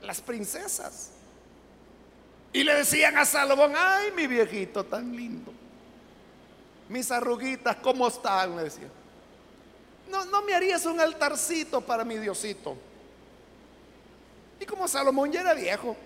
[0.02, 1.10] las princesas.
[2.52, 5.52] Y le decían a Salomón, ay, mi viejito tan lindo.
[6.88, 8.56] Mis arruguitas, ¿cómo están?
[8.56, 9.01] Le decían.
[10.12, 12.76] No, no me harías un altarcito para mi Diosito.
[14.60, 15.96] Y como Salomón ya era viejo,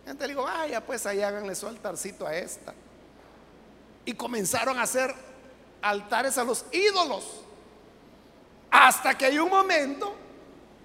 [0.00, 2.74] entonces le digo, vaya, pues ahí háganle su altarcito a esta.
[4.04, 5.14] Y comenzaron a hacer
[5.80, 7.44] altares a los ídolos.
[8.70, 10.14] Hasta que hay un momento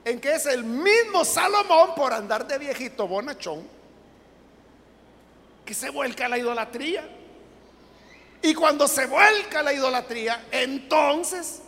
[0.05, 3.67] en que es el mismo Salomón por andar de viejito bonachón
[5.65, 7.03] que se vuelca a la idolatría.
[8.43, 11.62] Y cuando se vuelca a la idolatría, entonces,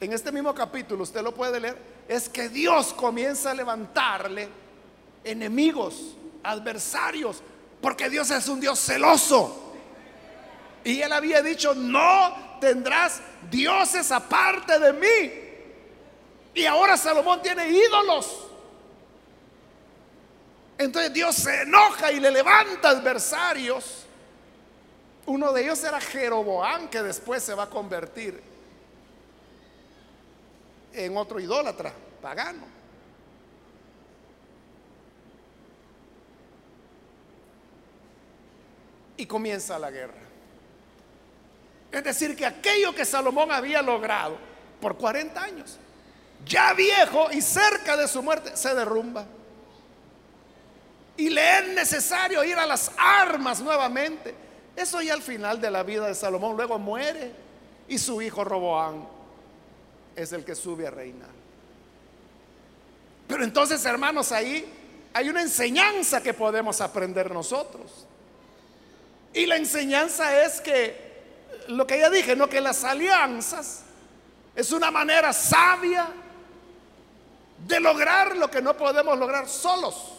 [0.00, 1.76] en este mismo capítulo, usted lo puede leer,
[2.08, 4.48] es que Dios comienza a levantarle
[5.22, 7.42] enemigos, adversarios,
[7.82, 9.74] porque Dios es un Dios celoso.
[10.82, 15.32] Y él había dicho, no tendrás dioses aparte de mí.
[16.54, 18.46] Y ahora Salomón tiene ídolos.
[20.78, 24.06] Entonces Dios se enoja y le levanta adversarios.
[25.26, 28.49] Uno de ellos era Jeroboam, que después se va a convertir
[30.92, 32.66] en otro idólatra, pagano.
[39.16, 40.14] Y comienza la guerra.
[41.92, 44.36] Es decir, que aquello que Salomón había logrado
[44.80, 45.78] por 40 años,
[46.46, 49.26] ya viejo y cerca de su muerte, se derrumba
[51.20, 54.34] y le es necesario ir a las armas nuevamente.
[54.74, 57.32] Eso ya al final de la vida de Salomón, luego muere
[57.88, 59.19] y su hijo Roboán
[60.16, 61.30] es el que sube a reinar.
[63.26, 64.66] Pero entonces, hermanos, ahí
[65.12, 68.06] hay una enseñanza que podemos aprender nosotros.
[69.32, 71.10] Y la enseñanza es que,
[71.68, 73.82] lo que ya dije, no que las alianzas
[74.56, 76.08] es una manera sabia
[77.66, 80.12] de lograr lo que no podemos lograr solos.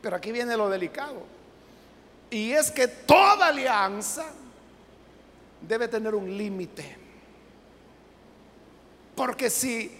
[0.00, 1.22] Pero aquí viene lo delicado.
[2.30, 4.24] Y es que toda alianza
[5.60, 7.03] debe tener un límite.
[9.14, 9.90] Porque si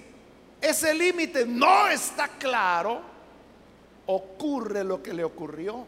[0.61, 3.01] ese límite no está claro,
[4.07, 5.87] ocurre lo que le ocurrió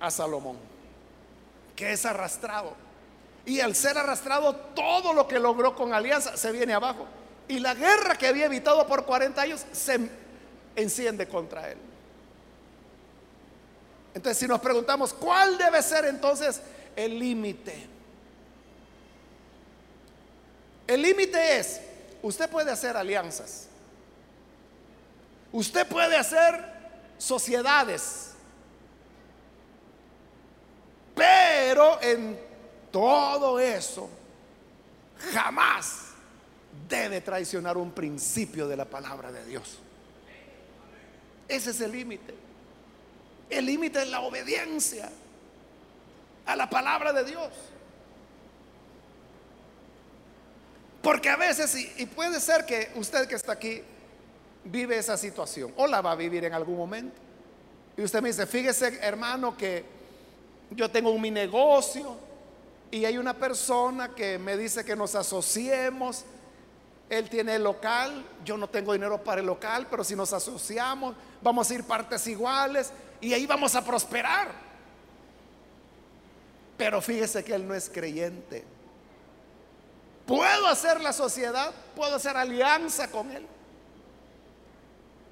[0.00, 0.56] a Salomón,
[1.74, 2.74] que es arrastrado.
[3.44, 7.06] Y al ser arrastrado, todo lo que logró con alianza se viene abajo.
[7.48, 10.10] Y la guerra que había evitado por 40 años se
[10.74, 11.78] enciende contra él.
[14.14, 16.62] Entonces, si nos preguntamos, ¿cuál debe ser entonces
[16.96, 17.95] el límite?
[20.86, 21.80] El límite es,
[22.22, 23.66] usted puede hacer alianzas,
[25.52, 26.64] usted puede hacer
[27.18, 28.32] sociedades,
[31.14, 32.38] pero en
[32.92, 34.08] todo eso
[35.32, 36.06] jamás
[36.88, 39.78] debe traicionar un principio de la palabra de Dios.
[41.48, 42.34] Ese es el límite.
[43.48, 45.10] El límite es la obediencia
[46.44, 47.50] a la palabra de Dios.
[51.06, 53.80] Porque a veces, y, puede ser que usted que está aquí
[54.64, 57.14] vive esa situación, o la va a vivir en algún momento.
[57.96, 59.84] Y usted me dice, fíjese hermano que
[60.72, 62.16] yo tengo mi negocio
[62.90, 66.24] y hay una persona que me dice que nos asociemos.
[67.08, 71.14] Él tiene el local, yo no tengo dinero para el local, pero si nos asociamos,
[71.40, 74.48] vamos a ir partes iguales y ahí vamos a prosperar.
[76.76, 78.74] Pero fíjese que él no es creyente.
[80.26, 81.72] ¿Puedo hacer la sociedad?
[81.94, 83.46] ¿Puedo hacer alianza con él?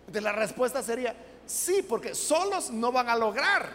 [0.07, 1.17] De la respuesta sería
[1.47, 3.69] sí, porque solos no van a lograr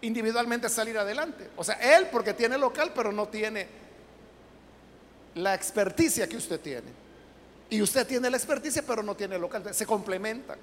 [0.00, 1.50] individualmente salir adelante.
[1.56, 3.68] O sea, él porque tiene local, pero no tiene
[5.34, 7.04] la experticia que usted tiene.
[7.68, 9.74] Y usted tiene la experticia, pero no tiene local.
[9.74, 10.58] Se complementan.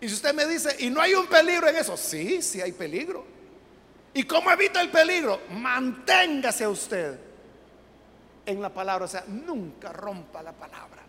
[0.00, 1.96] Y si usted me dice, ¿y no hay un peligro en eso?
[1.96, 3.24] Sí, sí hay peligro.
[4.12, 5.40] ¿Y cómo evita el peligro?
[5.50, 7.29] Manténgase usted
[8.50, 9.04] en la palabra.
[9.04, 11.02] O sea, nunca rompa la palabra.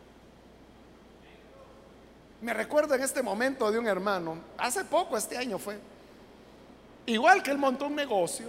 [2.41, 5.77] Me recuerdo en este momento de un hermano, hace poco, este año fue,
[7.05, 8.47] igual que él montó un negocio.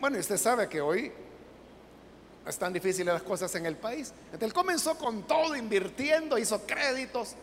[0.00, 1.12] Bueno, y usted sabe que hoy
[2.46, 4.12] están difíciles las cosas en el país.
[4.40, 7.34] Él comenzó con todo, invirtiendo, hizo créditos,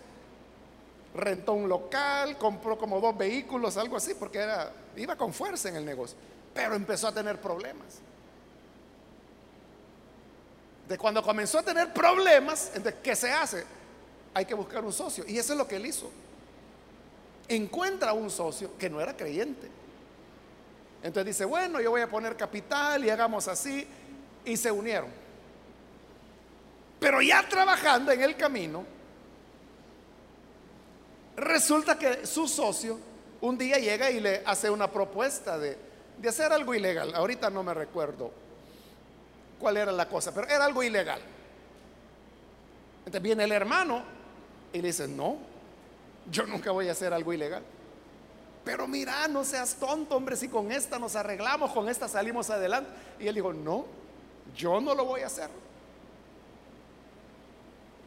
[1.13, 5.75] rentó un local, compró como dos vehículos, algo así, porque era, iba con fuerza en
[5.75, 6.17] el negocio.
[6.55, 7.99] Pero empezó a tener problemas.
[10.87, 13.63] De cuando comenzó a tener problemas, entonces, ¿qué se hace?
[14.33, 15.23] hay que buscar un socio.
[15.27, 16.09] Y eso es lo que él hizo.
[17.47, 19.69] Encuentra un socio que no era creyente.
[21.03, 23.87] Entonces dice, bueno, yo voy a poner capital y hagamos así.
[24.45, 25.09] Y se unieron.
[26.99, 28.85] Pero ya trabajando en el camino,
[31.35, 32.97] resulta que su socio
[33.41, 35.77] un día llega y le hace una propuesta de,
[36.17, 37.13] de hacer algo ilegal.
[37.13, 38.31] Ahorita no me recuerdo
[39.59, 41.21] cuál era la cosa, pero era algo ilegal.
[42.99, 44.03] Entonces viene el hermano
[44.71, 45.37] y le dice, no,
[46.31, 47.63] yo nunca voy a hacer algo ilegal.
[48.63, 52.89] Pero mira, no seas tonto, hombre, si con esta nos arreglamos, con esta salimos adelante.
[53.19, 53.85] Y él dijo, no,
[54.55, 55.49] yo no lo voy a hacer.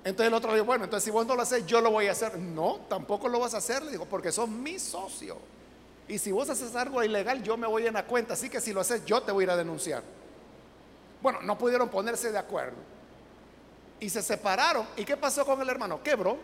[0.03, 2.13] Entonces el otro dijo, bueno, entonces si vos no lo haces, yo lo voy a
[2.13, 2.39] hacer.
[2.39, 5.37] No, tampoco lo vas a hacer, le dijo, porque sos mi socio.
[6.09, 8.35] Y si vos haces algo ilegal, yo me voy en la cuenta.
[8.35, 10.03] Así que si lo haces, yo te voy a ir a denunciar.
[11.23, 12.77] Bueno, no pudieron ponerse de acuerdo.
[14.01, 14.87] Y se separaron.
[14.97, 16.03] ¿Y qué pasó con el hermano?
[16.03, 16.39] Quebró.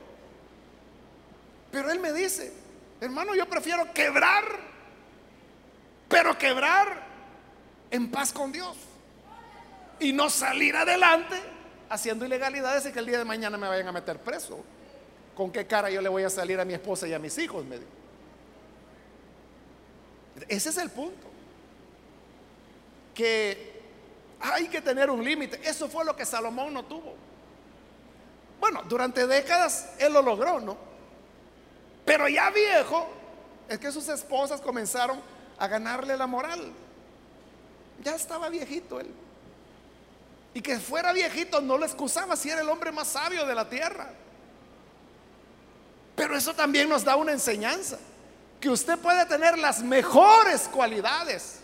[1.70, 2.52] Pero él me dice,
[3.00, 4.44] hermano, yo prefiero quebrar,
[6.08, 7.02] pero quebrar
[7.90, 8.76] en paz con Dios.
[10.00, 11.36] Y no salir adelante
[11.88, 14.62] haciendo ilegalidades y que el día de mañana me vayan a meter preso.
[15.34, 17.64] ¿Con qué cara yo le voy a salir a mi esposa y a mis hijos?
[17.64, 17.76] Me
[20.48, 21.26] Ese es el punto.
[23.14, 23.71] Que
[24.42, 25.60] hay que tener un límite.
[25.62, 27.14] Eso fue lo que Salomón no tuvo.
[28.60, 30.76] Bueno, durante décadas él lo logró, ¿no?
[32.04, 33.08] Pero ya viejo,
[33.68, 35.20] es que sus esposas comenzaron
[35.58, 36.72] a ganarle la moral.
[38.02, 39.10] Ya estaba viejito él.
[40.54, 43.68] Y que fuera viejito no lo excusaba si era el hombre más sabio de la
[43.68, 44.10] tierra.
[46.14, 47.98] Pero eso también nos da una enseñanza.
[48.60, 51.61] Que usted puede tener las mejores cualidades.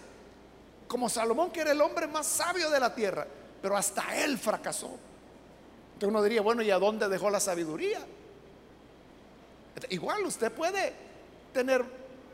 [0.88, 3.26] Como Salomón, que era el hombre más sabio de la tierra.
[3.62, 4.90] Pero hasta él fracasó.
[5.94, 8.00] Entonces uno diría, bueno, ¿y a dónde dejó la sabiduría?
[9.90, 10.92] Igual usted puede
[11.52, 11.84] tener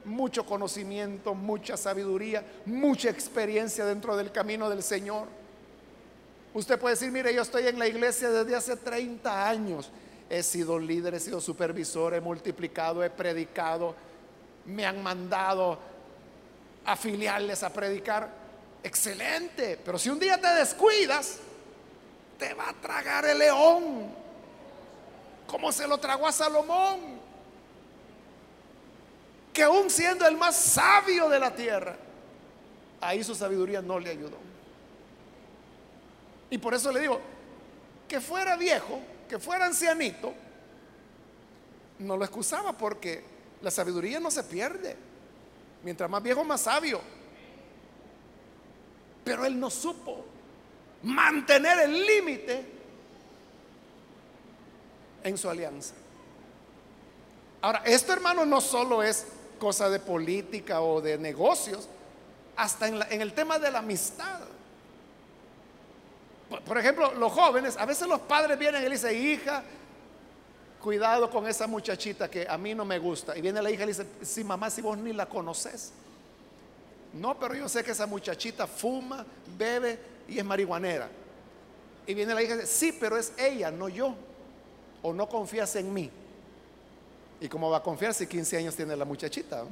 [0.05, 5.29] mucho conocimiento, mucha sabiduría, mucha experiencia dentro del camino del Señor.
[6.53, 9.91] Usted puede decir, mire, yo estoy en la iglesia desde hace 30 años.
[10.31, 13.95] He sido líder, he sido supervisor, he multiplicado, he predicado,
[14.65, 15.79] me han mandado
[16.85, 18.44] a filiales a predicar.
[18.85, 21.39] Excelente, pero si un día te descuidas,
[22.39, 24.15] te va a tragar el león,
[25.49, 27.25] como se lo tragó a Salomón
[29.55, 31.97] que aún siendo el más sabio de la tierra,
[33.01, 34.37] ahí su sabiduría no le ayudó.
[36.51, 37.21] Y por eso le digo,
[38.09, 40.35] que fuera viejo, que fuera ancianito,
[42.01, 43.23] no lo excusaba porque
[43.63, 44.97] la sabiduría no se pierde.
[45.85, 47.01] Mientras más viejo, más sabio.
[49.25, 50.25] Pero él no supo
[51.03, 52.65] mantener el límite
[55.23, 55.95] en su alianza.
[57.63, 59.27] Ahora, esto hermano no solo es
[59.59, 61.89] cosa de política o de negocios,
[62.57, 64.41] hasta en, el tema de la amistad.
[66.67, 69.65] Por, ejemplo, los jóvenes, a veces los padres vienen y le dicen, hija,
[70.81, 73.37] cuidado con esa muchachita que a mí no me gusta.
[73.37, 75.93] Y viene la hija y dice, sí, mamá, si vos ni la conoces.
[77.15, 79.25] No, pero yo sé que esa muchachita fuma,
[79.57, 79.99] bebe
[80.29, 81.09] y es marihuanera.
[82.07, 84.15] Y viene la hija y dice, sí, pero es ella, no yo.
[85.03, 86.11] O no confías en mí.
[87.41, 89.65] ¿Y cómo va a confiar si 15 años tiene la muchachita?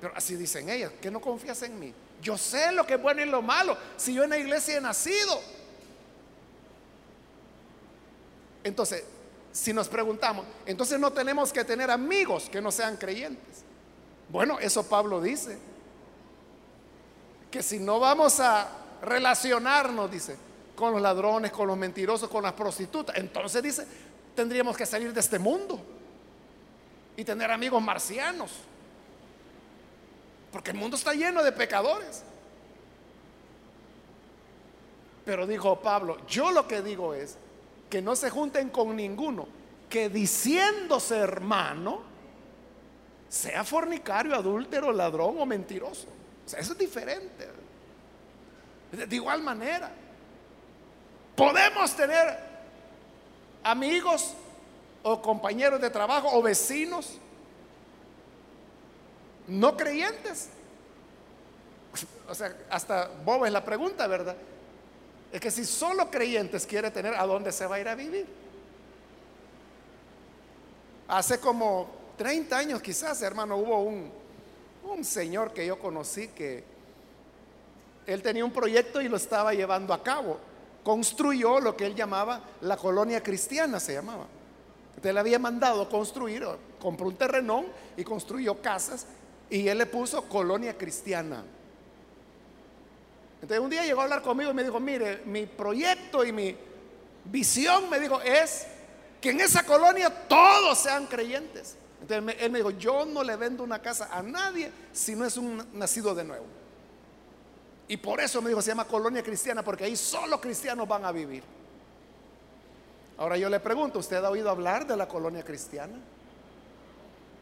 [0.00, 1.94] Pero así dicen ellas, que no confías en mí.
[2.20, 3.76] Yo sé lo que es bueno y lo malo.
[3.96, 5.40] Si yo en la iglesia he nacido.
[8.62, 9.04] Entonces,
[9.52, 13.64] si nos preguntamos, entonces no tenemos que tener amigos que no sean creyentes.
[14.28, 15.58] Bueno, eso Pablo dice.
[17.50, 18.68] Que si no vamos a
[19.02, 20.36] relacionarnos, dice,
[20.74, 23.86] con los ladrones, con los mentirosos, con las prostitutas, entonces dice,
[24.34, 25.78] tendríamos que salir de este mundo
[27.16, 28.52] y tener amigos marcianos.
[30.50, 32.22] Porque el mundo está lleno de pecadores.
[35.24, 37.36] Pero dijo Pablo, yo lo que digo es
[37.88, 39.46] que no se junten con ninguno
[39.88, 42.00] que diciéndose hermano
[43.32, 46.06] sea fornicario, adúltero, ladrón o mentiroso.
[46.44, 47.48] O sea, eso es diferente.
[48.92, 49.90] De igual manera,
[51.34, 52.38] podemos tener
[53.62, 54.34] amigos
[55.02, 57.18] o compañeros de trabajo o vecinos
[59.48, 60.50] no creyentes.
[62.28, 64.36] O sea, hasta boba es la pregunta, ¿verdad?
[65.32, 68.26] Es que si solo creyentes quiere tener, ¿a dónde se va a ir a vivir?
[71.08, 74.22] Hace como 30 años quizás, hermano, hubo un,
[75.04, 76.62] señor que yo conocí que
[78.06, 80.38] él tenía un proyecto y lo estaba llevando a cabo.
[80.84, 84.26] Construyó lo que él llamaba la colonia cristiana, se llamaba.
[84.96, 86.46] Usted le había mandado construir,
[86.78, 89.06] compró un terrenón y construyó casas
[89.48, 91.42] y él le puso colonia cristiana.
[93.40, 96.56] Entonces un día llegó a hablar conmigo y me dijo, mire, mi proyecto y mi
[97.24, 98.66] visión, me dijo, es
[99.20, 101.76] que en esa colonia todos sean creyentes.
[102.02, 105.36] Entonces él me dijo, yo no le vendo una casa a nadie si no es
[105.36, 106.44] un nacido de nuevo.
[107.86, 111.12] Y por eso me dijo, se llama colonia cristiana, porque ahí solo cristianos van a
[111.12, 111.44] vivir.
[113.18, 115.94] Ahora yo le pregunto, ¿usted ha oído hablar de la colonia cristiana?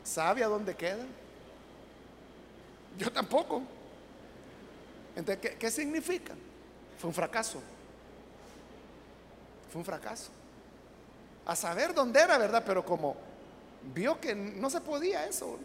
[0.05, 1.07] ¿Sabe a dónde queda?
[2.99, 3.63] Yo tampoco.
[5.17, 6.35] Entonces, ¿qué, significa?
[6.99, 7.63] Fue un fracaso.
[9.73, 10.31] Fue un fracaso.
[11.47, 12.63] A saber dónde era, ¿verdad?
[12.67, 13.30] Pero como
[13.95, 15.59] vio que no se podía eso,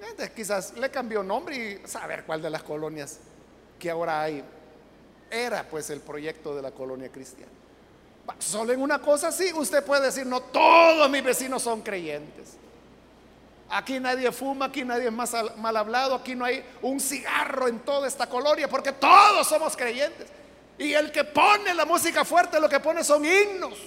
[0.00, 3.18] entonces, quizás le cambió nombre y saber cuál de las colonias
[3.78, 4.44] que ahora hay
[5.30, 7.52] era pues el proyecto de la colonia cristiana.
[8.38, 12.56] Solo en una cosa sí, usted puede decir, no todos mis vecinos son creyentes.
[13.70, 17.80] Aquí nadie fuma, aquí nadie es más mal hablado, aquí no hay un cigarro en
[17.80, 20.28] toda esta colonia, porque todos somos creyentes.
[20.78, 23.78] Y el que pone la música fuerte, lo que pone son himnos.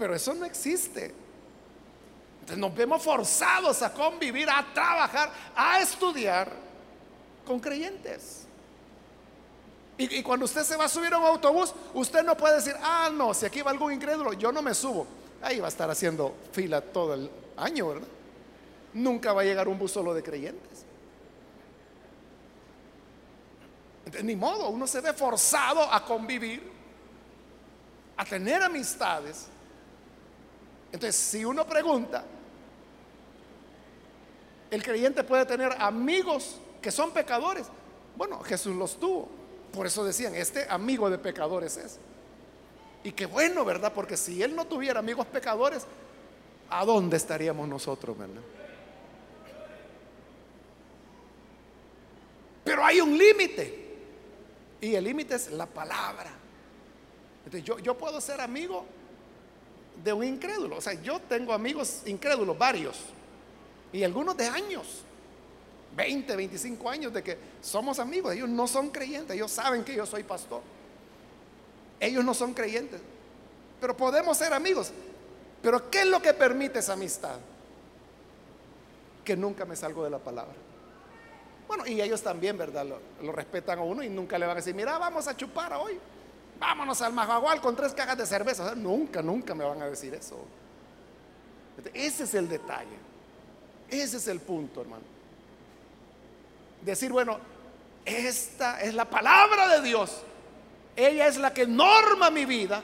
[0.00, 1.14] Pero eso no existe.
[2.40, 6.50] Entonces nos vemos forzados a convivir, a trabajar, a estudiar
[7.46, 8.46] con creyentes.
[9.98, 12.74] Y, y, cuando usted se va a subir a un autobús, usted no puede decir,
[12.80, 15.06] ah, no, si aquí va algún incrédulo, yo no me subo.
[15.42, 18.08] Ahí va a estar haciendo fila todo el año, ¿verdad?
[18.94, 20.86] Nunca va a llegar un bus solo de creyentes.
[24.22, 26.72] ni modo, uno se ve forzado a convivir,
[28.16, 29.46] a tener amistades.
[30.92, 32.24] Entonces, si uno pregunta,
[34.70, 37.66] el creyente puede tener amigos que son pecadores.
[38.16, 39.28] Bueno, Jesús los tuvo.
[39.72, 41.98] Por eso decían, este amigo de pecadores es.
[43.04, 43.92] Y qué bueno, ¿verdad?
[43.94, 45.86] Porque si él no tuviera amigos pecadores,
[46.68, 48.42] ¿a dónde estaríamos nosotros, verdad?
[52.64, 53.80] Pero hay un límite.
[54.80, 56.30] Y el límite es la palabra.
[57.64, 58.84] Yo, yo puedo ser amigo
[60.02, 60.76] de un incrédulo.
[60.76, 62.96] O sea, yo tengo amigos incrédulos, varios.
[63.92, 65.02] Y algunos de años.
[65.96, 68.34] 20, 25 años de que somos amigos.
[68.34, 69.34] Ellos no son creyentes.
[69.34, 70.62] Ellos saben que yo soy pastor.
[72.00, 72.98] Ellos no son creyentes,
[73.78, 74.90] pero podemos ser amigos.
[75.62, 77.36] Pero ¿qué es lo que permite esa amistad?
[79.22, 80.54] Que nunca me salgo de la palabra.
[81.68, 82.86] Bueno, y ellos también, ¿verdad?
[83.22, 85.98] Lo, respetan a uno y nunca le van a decir, mira, vamos a chupar hoy.
[86.60, 88.76] Vámonos al Majagual con tres cajas de cerveza.
[88.76, 90.38] nunca, nunca me van a decir eso.
[91.92, 92.96] Ese es el detalle.
[93.88, 95.02] Ese es el punto, hermano.
[96.82, 97.38] Decir, bueno,
[98.04, 100.22] esta es la palabra de Dios
[100.96, 102.82] ella es la que norma mi vida.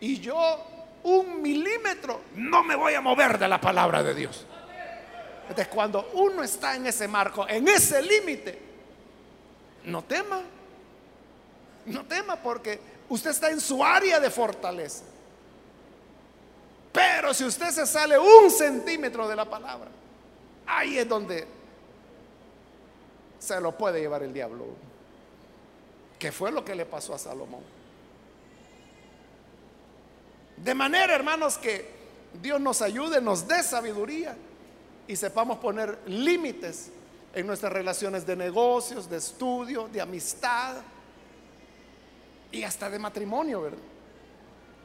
[0.00, 0.66] Y yo
[1.04, 4.46] un milímetro no me voy a mover de la palabra de Dios.
[5.42, 8.58] Entonces cuando uno está en ese marco, en ese límite,
[9.84, 10.42] no tema.
[11.86, 15.04] No tema porque usted está en su área de fortaleza.
[16.92, 19.90] Pero si usted se sale un centímetro de la palabra,
[20.66, 21.46] ahí es donde
[23.38, 24.66] se lo puede llevar el diablo
[26.18, 27.62] que fue lo que le pasó a Salomón.
[30.56, 31.90] De manera, hermanos, que
[32.40, 34.36] Dios nos ayude, nos dé sabiduría
[35.08, 36.92] y sepamos poner límites
[37.34, 40.76] en nuestras relaciones de negocios, de estudio, de amistad
[42.52, 43.78] y hasta de matrimonio, ¿verdad?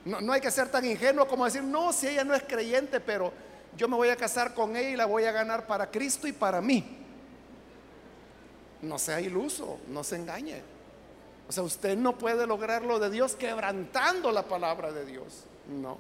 [0.06, 3.02] No, no, hay que ser tan ingenuo como decir, no, si ella no es creyente,
[3.02, 3.34] pero
[3.76, 6.32] yo me voy a casar con ella y la voy a ganar para Cristo y
[6.32, 6.98] para mí.
[8.82, 10.62] No sea iluso, no se engañe.
[11.50, 15.44] O sea, usted no puede lograr lo de Dios quebrantando la palabra de Dios.
[15.68, 15.98] No.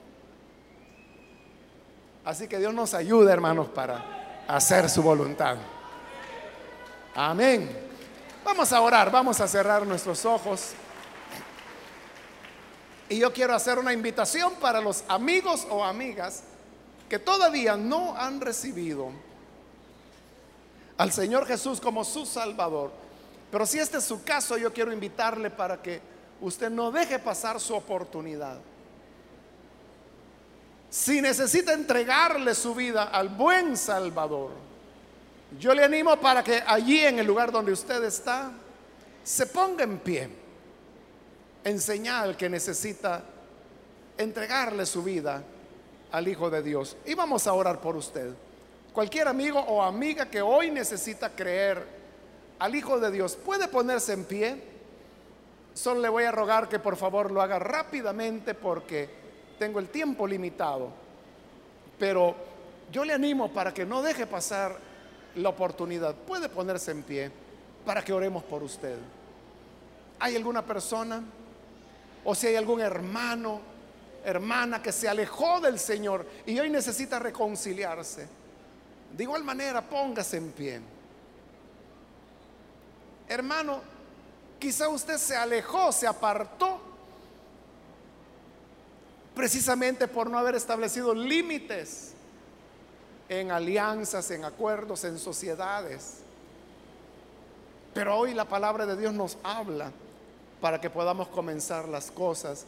[2.23, 5.57] Así que Dios nos ayude, hermanos, para hacer su voluntad.
[7.15, 7.69] Amén.
[8.43, 10.73] Vamos a orar, vamos a cerrar nuestros ojos.
[13.09, 16.43] Y yo quiero hacer una invitación para los amigos o amigas
[17.07, 19.11] que todavía no han recibido
[20.97, 22.91] al Señor Jesús como su Salvador.
[23.49, 26.01] Pero si este es su caso, yo quiero invitarle para que
[26.41, 28.57] usted no deje pasar su oportunidad.
[30.89, 34.51] Si necesita entregarle su vida al buen Salvador,
[35.57, 38.51] yo le animo para que allí en el lugar donde usted está,
[39.23, 40.29] se ponga en pie
[41.67, 43.21] en señal que necesita
[44.17, 45.43] entregarle su vida
[46.13, 46.95] al Hijo de Dios.
[47.05, 48.31] Y vamos a orar por usted.
[48.93, 51.85] Cualquier amigo o amiga que hoy necesita creer
[52.57, 54.63] al Hijo de Dios puede ponerse en pie.
[55.73, 59.09] Solo le voy a rogar que por favor lo haga rápidamente porque
[59.59, 60.89] tengo el tiempo limitado.
[61.99, 62.33] Pero
[62.93, 64.77] yo le animo para que no deje pasar
[65.35, 67.29] la oportunidad, puede ponerse en pie
[67.85, 68.95] para que oremos por usted.
[70.17, 71.21] ¿Hay alguna persona
[72.29, 73.61] o si hay algún hermano,
[74.25, 78.27] hermana que se alejó del Señor y hoy necesita reconciliarse?
[79.15, 80.81] De igual manera, póngase en pie.
[83.29, 83.79] Hermano,
[84.59, 86.81] quizá usted se alejó, se apartó
[89.33, 92.11] precisamente por no haber establecido límites
[93.29, 96.17] en alianzas, en acuerdos, en sociedades.
[97.93, 99.93] Pero hoy la palabra de Dios nos habla
[100.61, 102.65] para que podamos comenzar las cosas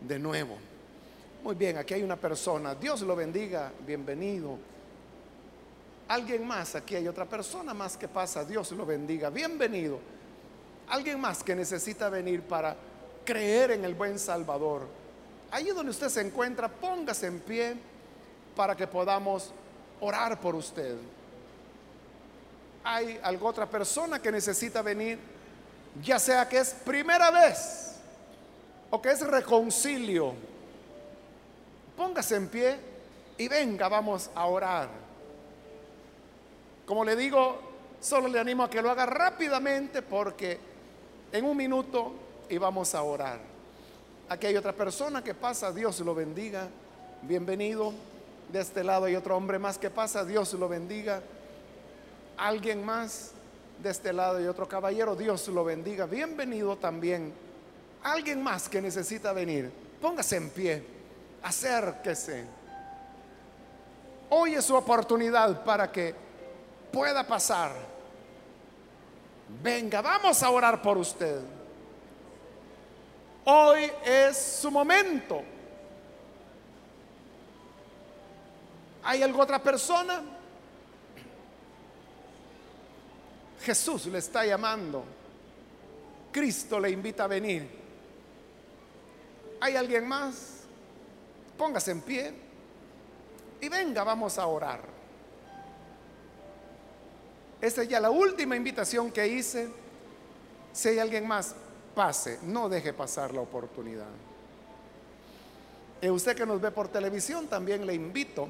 [0.00, 0.56] de nuevo.
[1.42, 2.74] Muy bien, aquí hay una persona.
[2.74, 4.58] Dios lo bendiga, bienvenido.
[6.08, 8.44] Alguien más, aquí hay otra persona más que pasa.
[8.44, 9.98] Dios lo bendiga, bienvenido.
[10.88, 12.76] Alguien más que necesita venir para
[13.24, 14.86] creer en el buen Salvador.
[15.50, 17.76] Allí donde usted se encuentra, póngase en pie
[18.54, 19.52] para que podamos
[20.00, 20.96] orar por usted.
[22.84, 25.18] Hay alguna otra persona que necesita venir,
[26.00, 27.96] ya sea que es primera vez
[28.90, 30.34] o que es reconcilio.
[31.96, 32.76] Póngase en pie
[33.36, 34.88] y venga, vamos a orar.
[36.86, 37.60] Como le digo,
[38.00, 40.58] solo le animo a que lo haga rápidamente porque
[41.30, 42.12] en un minuto
[42.48, 43.40] y vamos a orar.
[44.28, 46.68] Aquí hay otra persona que pasa, Dios lo bendiga.
[47.22, 47.92] Bienvenido.
[48.50, 51.22] De este lado hay otro hombre más que pasa, Dios lo bendiga.
[52.36, 53.32] Alguien más
[53.82, 56.06] de este lado hay otro caballero, Dios lo bendiga.
[56.06, 57.32] Bienvenido también.
[58.04, 60.84] Alguien más que necesita venir, póngase en pie,
[61.42, 62.44] acérquese.
[64.30, 66.14] Hoy es su oportunidad para que
[66.92, 67.72] pueda pasar.
[69.62, 71.40] Venga, vamos a orar por usted.
[73.44, 75.42] Hoy es su momento.
[79.02, 80.22] ¿Hay alguna otra persona?
[83.62, 85.04] Jesús le está llamando.
[86.32, 87.68] Cristo le invita a venir.
[89.60, 90.64] ¿Hay alguien más?
[91.56, 92.32] Póngase en pie
[93.60, 94.80] y venga, vamos a orar.
[97.60, 99.68] Esta es ya la última invitación que hice.
[100.72, 101.54] Si hay alguien más,
[101.94, 104.08] pase, no deje pasar la oportunidad.
[106.00, 108.48] Y usted que nos ve por televisión, también le invito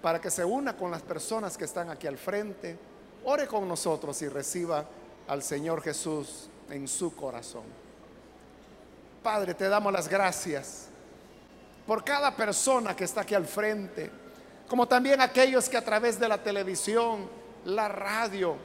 [0.00, 2.78] para que se una con las personas que están aquí al frente,
[3.24, 4.84] ore con nosotros y reciba
[5.28, 7.64] al Señor Jesús en su corazón.
[9.22, 10.88] Padre, te damos las gracias
[11.86, 14.10] por cada persona que está aquí al frente,
[14.68, 17.28] como también aquellos que a través de la televisión,
[17.64, 18.56] la radio,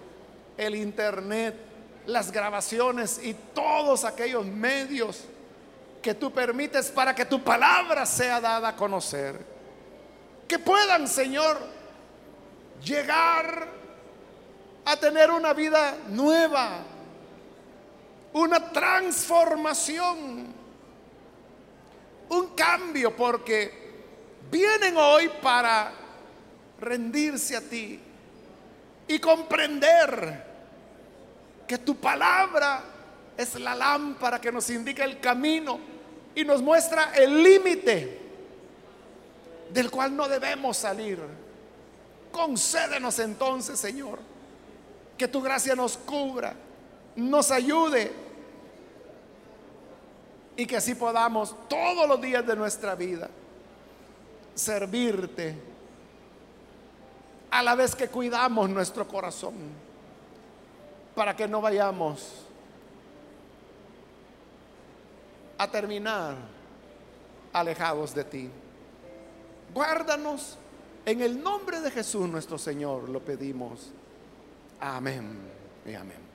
[0.57, 1.55] el internet,
[2.05, 5.25] las grabaciones y todos aquellos medios
[6.01, 9.59] que tú permites para que tu palabra sea dada a conocer
[10.49, 11.59] que puedan, Señor,
[12.83, 13.67] llegar
[14.89, 16.79] a tener una vida nueva,
[18.33, 20.47] una transformación,
[22.29, 23.71] un cambio, porque
[24.49, 25.91] vienen hoy para
[26.79, 27.99] rendirse a ti
[29.07, 30.47] y comprender
[31.67, 32.81] que tu palabra
[33.37, 35.79] es la lámpara que nos indica el camino
[36.33, 38.19] y nos muestra el límite
[39.71, 41.19] del cual no debemos salir.
[42.31, 44.17] Concédenos entonces, Señor,
[45.19, 46.55] que tu gracia nos cubra,
[47.17, 48.11] nos ayude
[50.55, 53.29] y que así podamos todos los días de nuestra vida
[54.55, 55.55] servirte
[57.51, 59.55] a la vez que cuidamos nuestro corazón
[61.15, 62.45] para que no vayamos
[65.57, 66.35] a terminar
[67.51, 68.49] alejados de ti.
[69.73, 70.57] Guárdanos.
[71.05, 73.91] En el nombre de Jesús nuestro Señor lo pedimos.
[74.79, 75.37] Amén
[75.85, 76.28] y amén.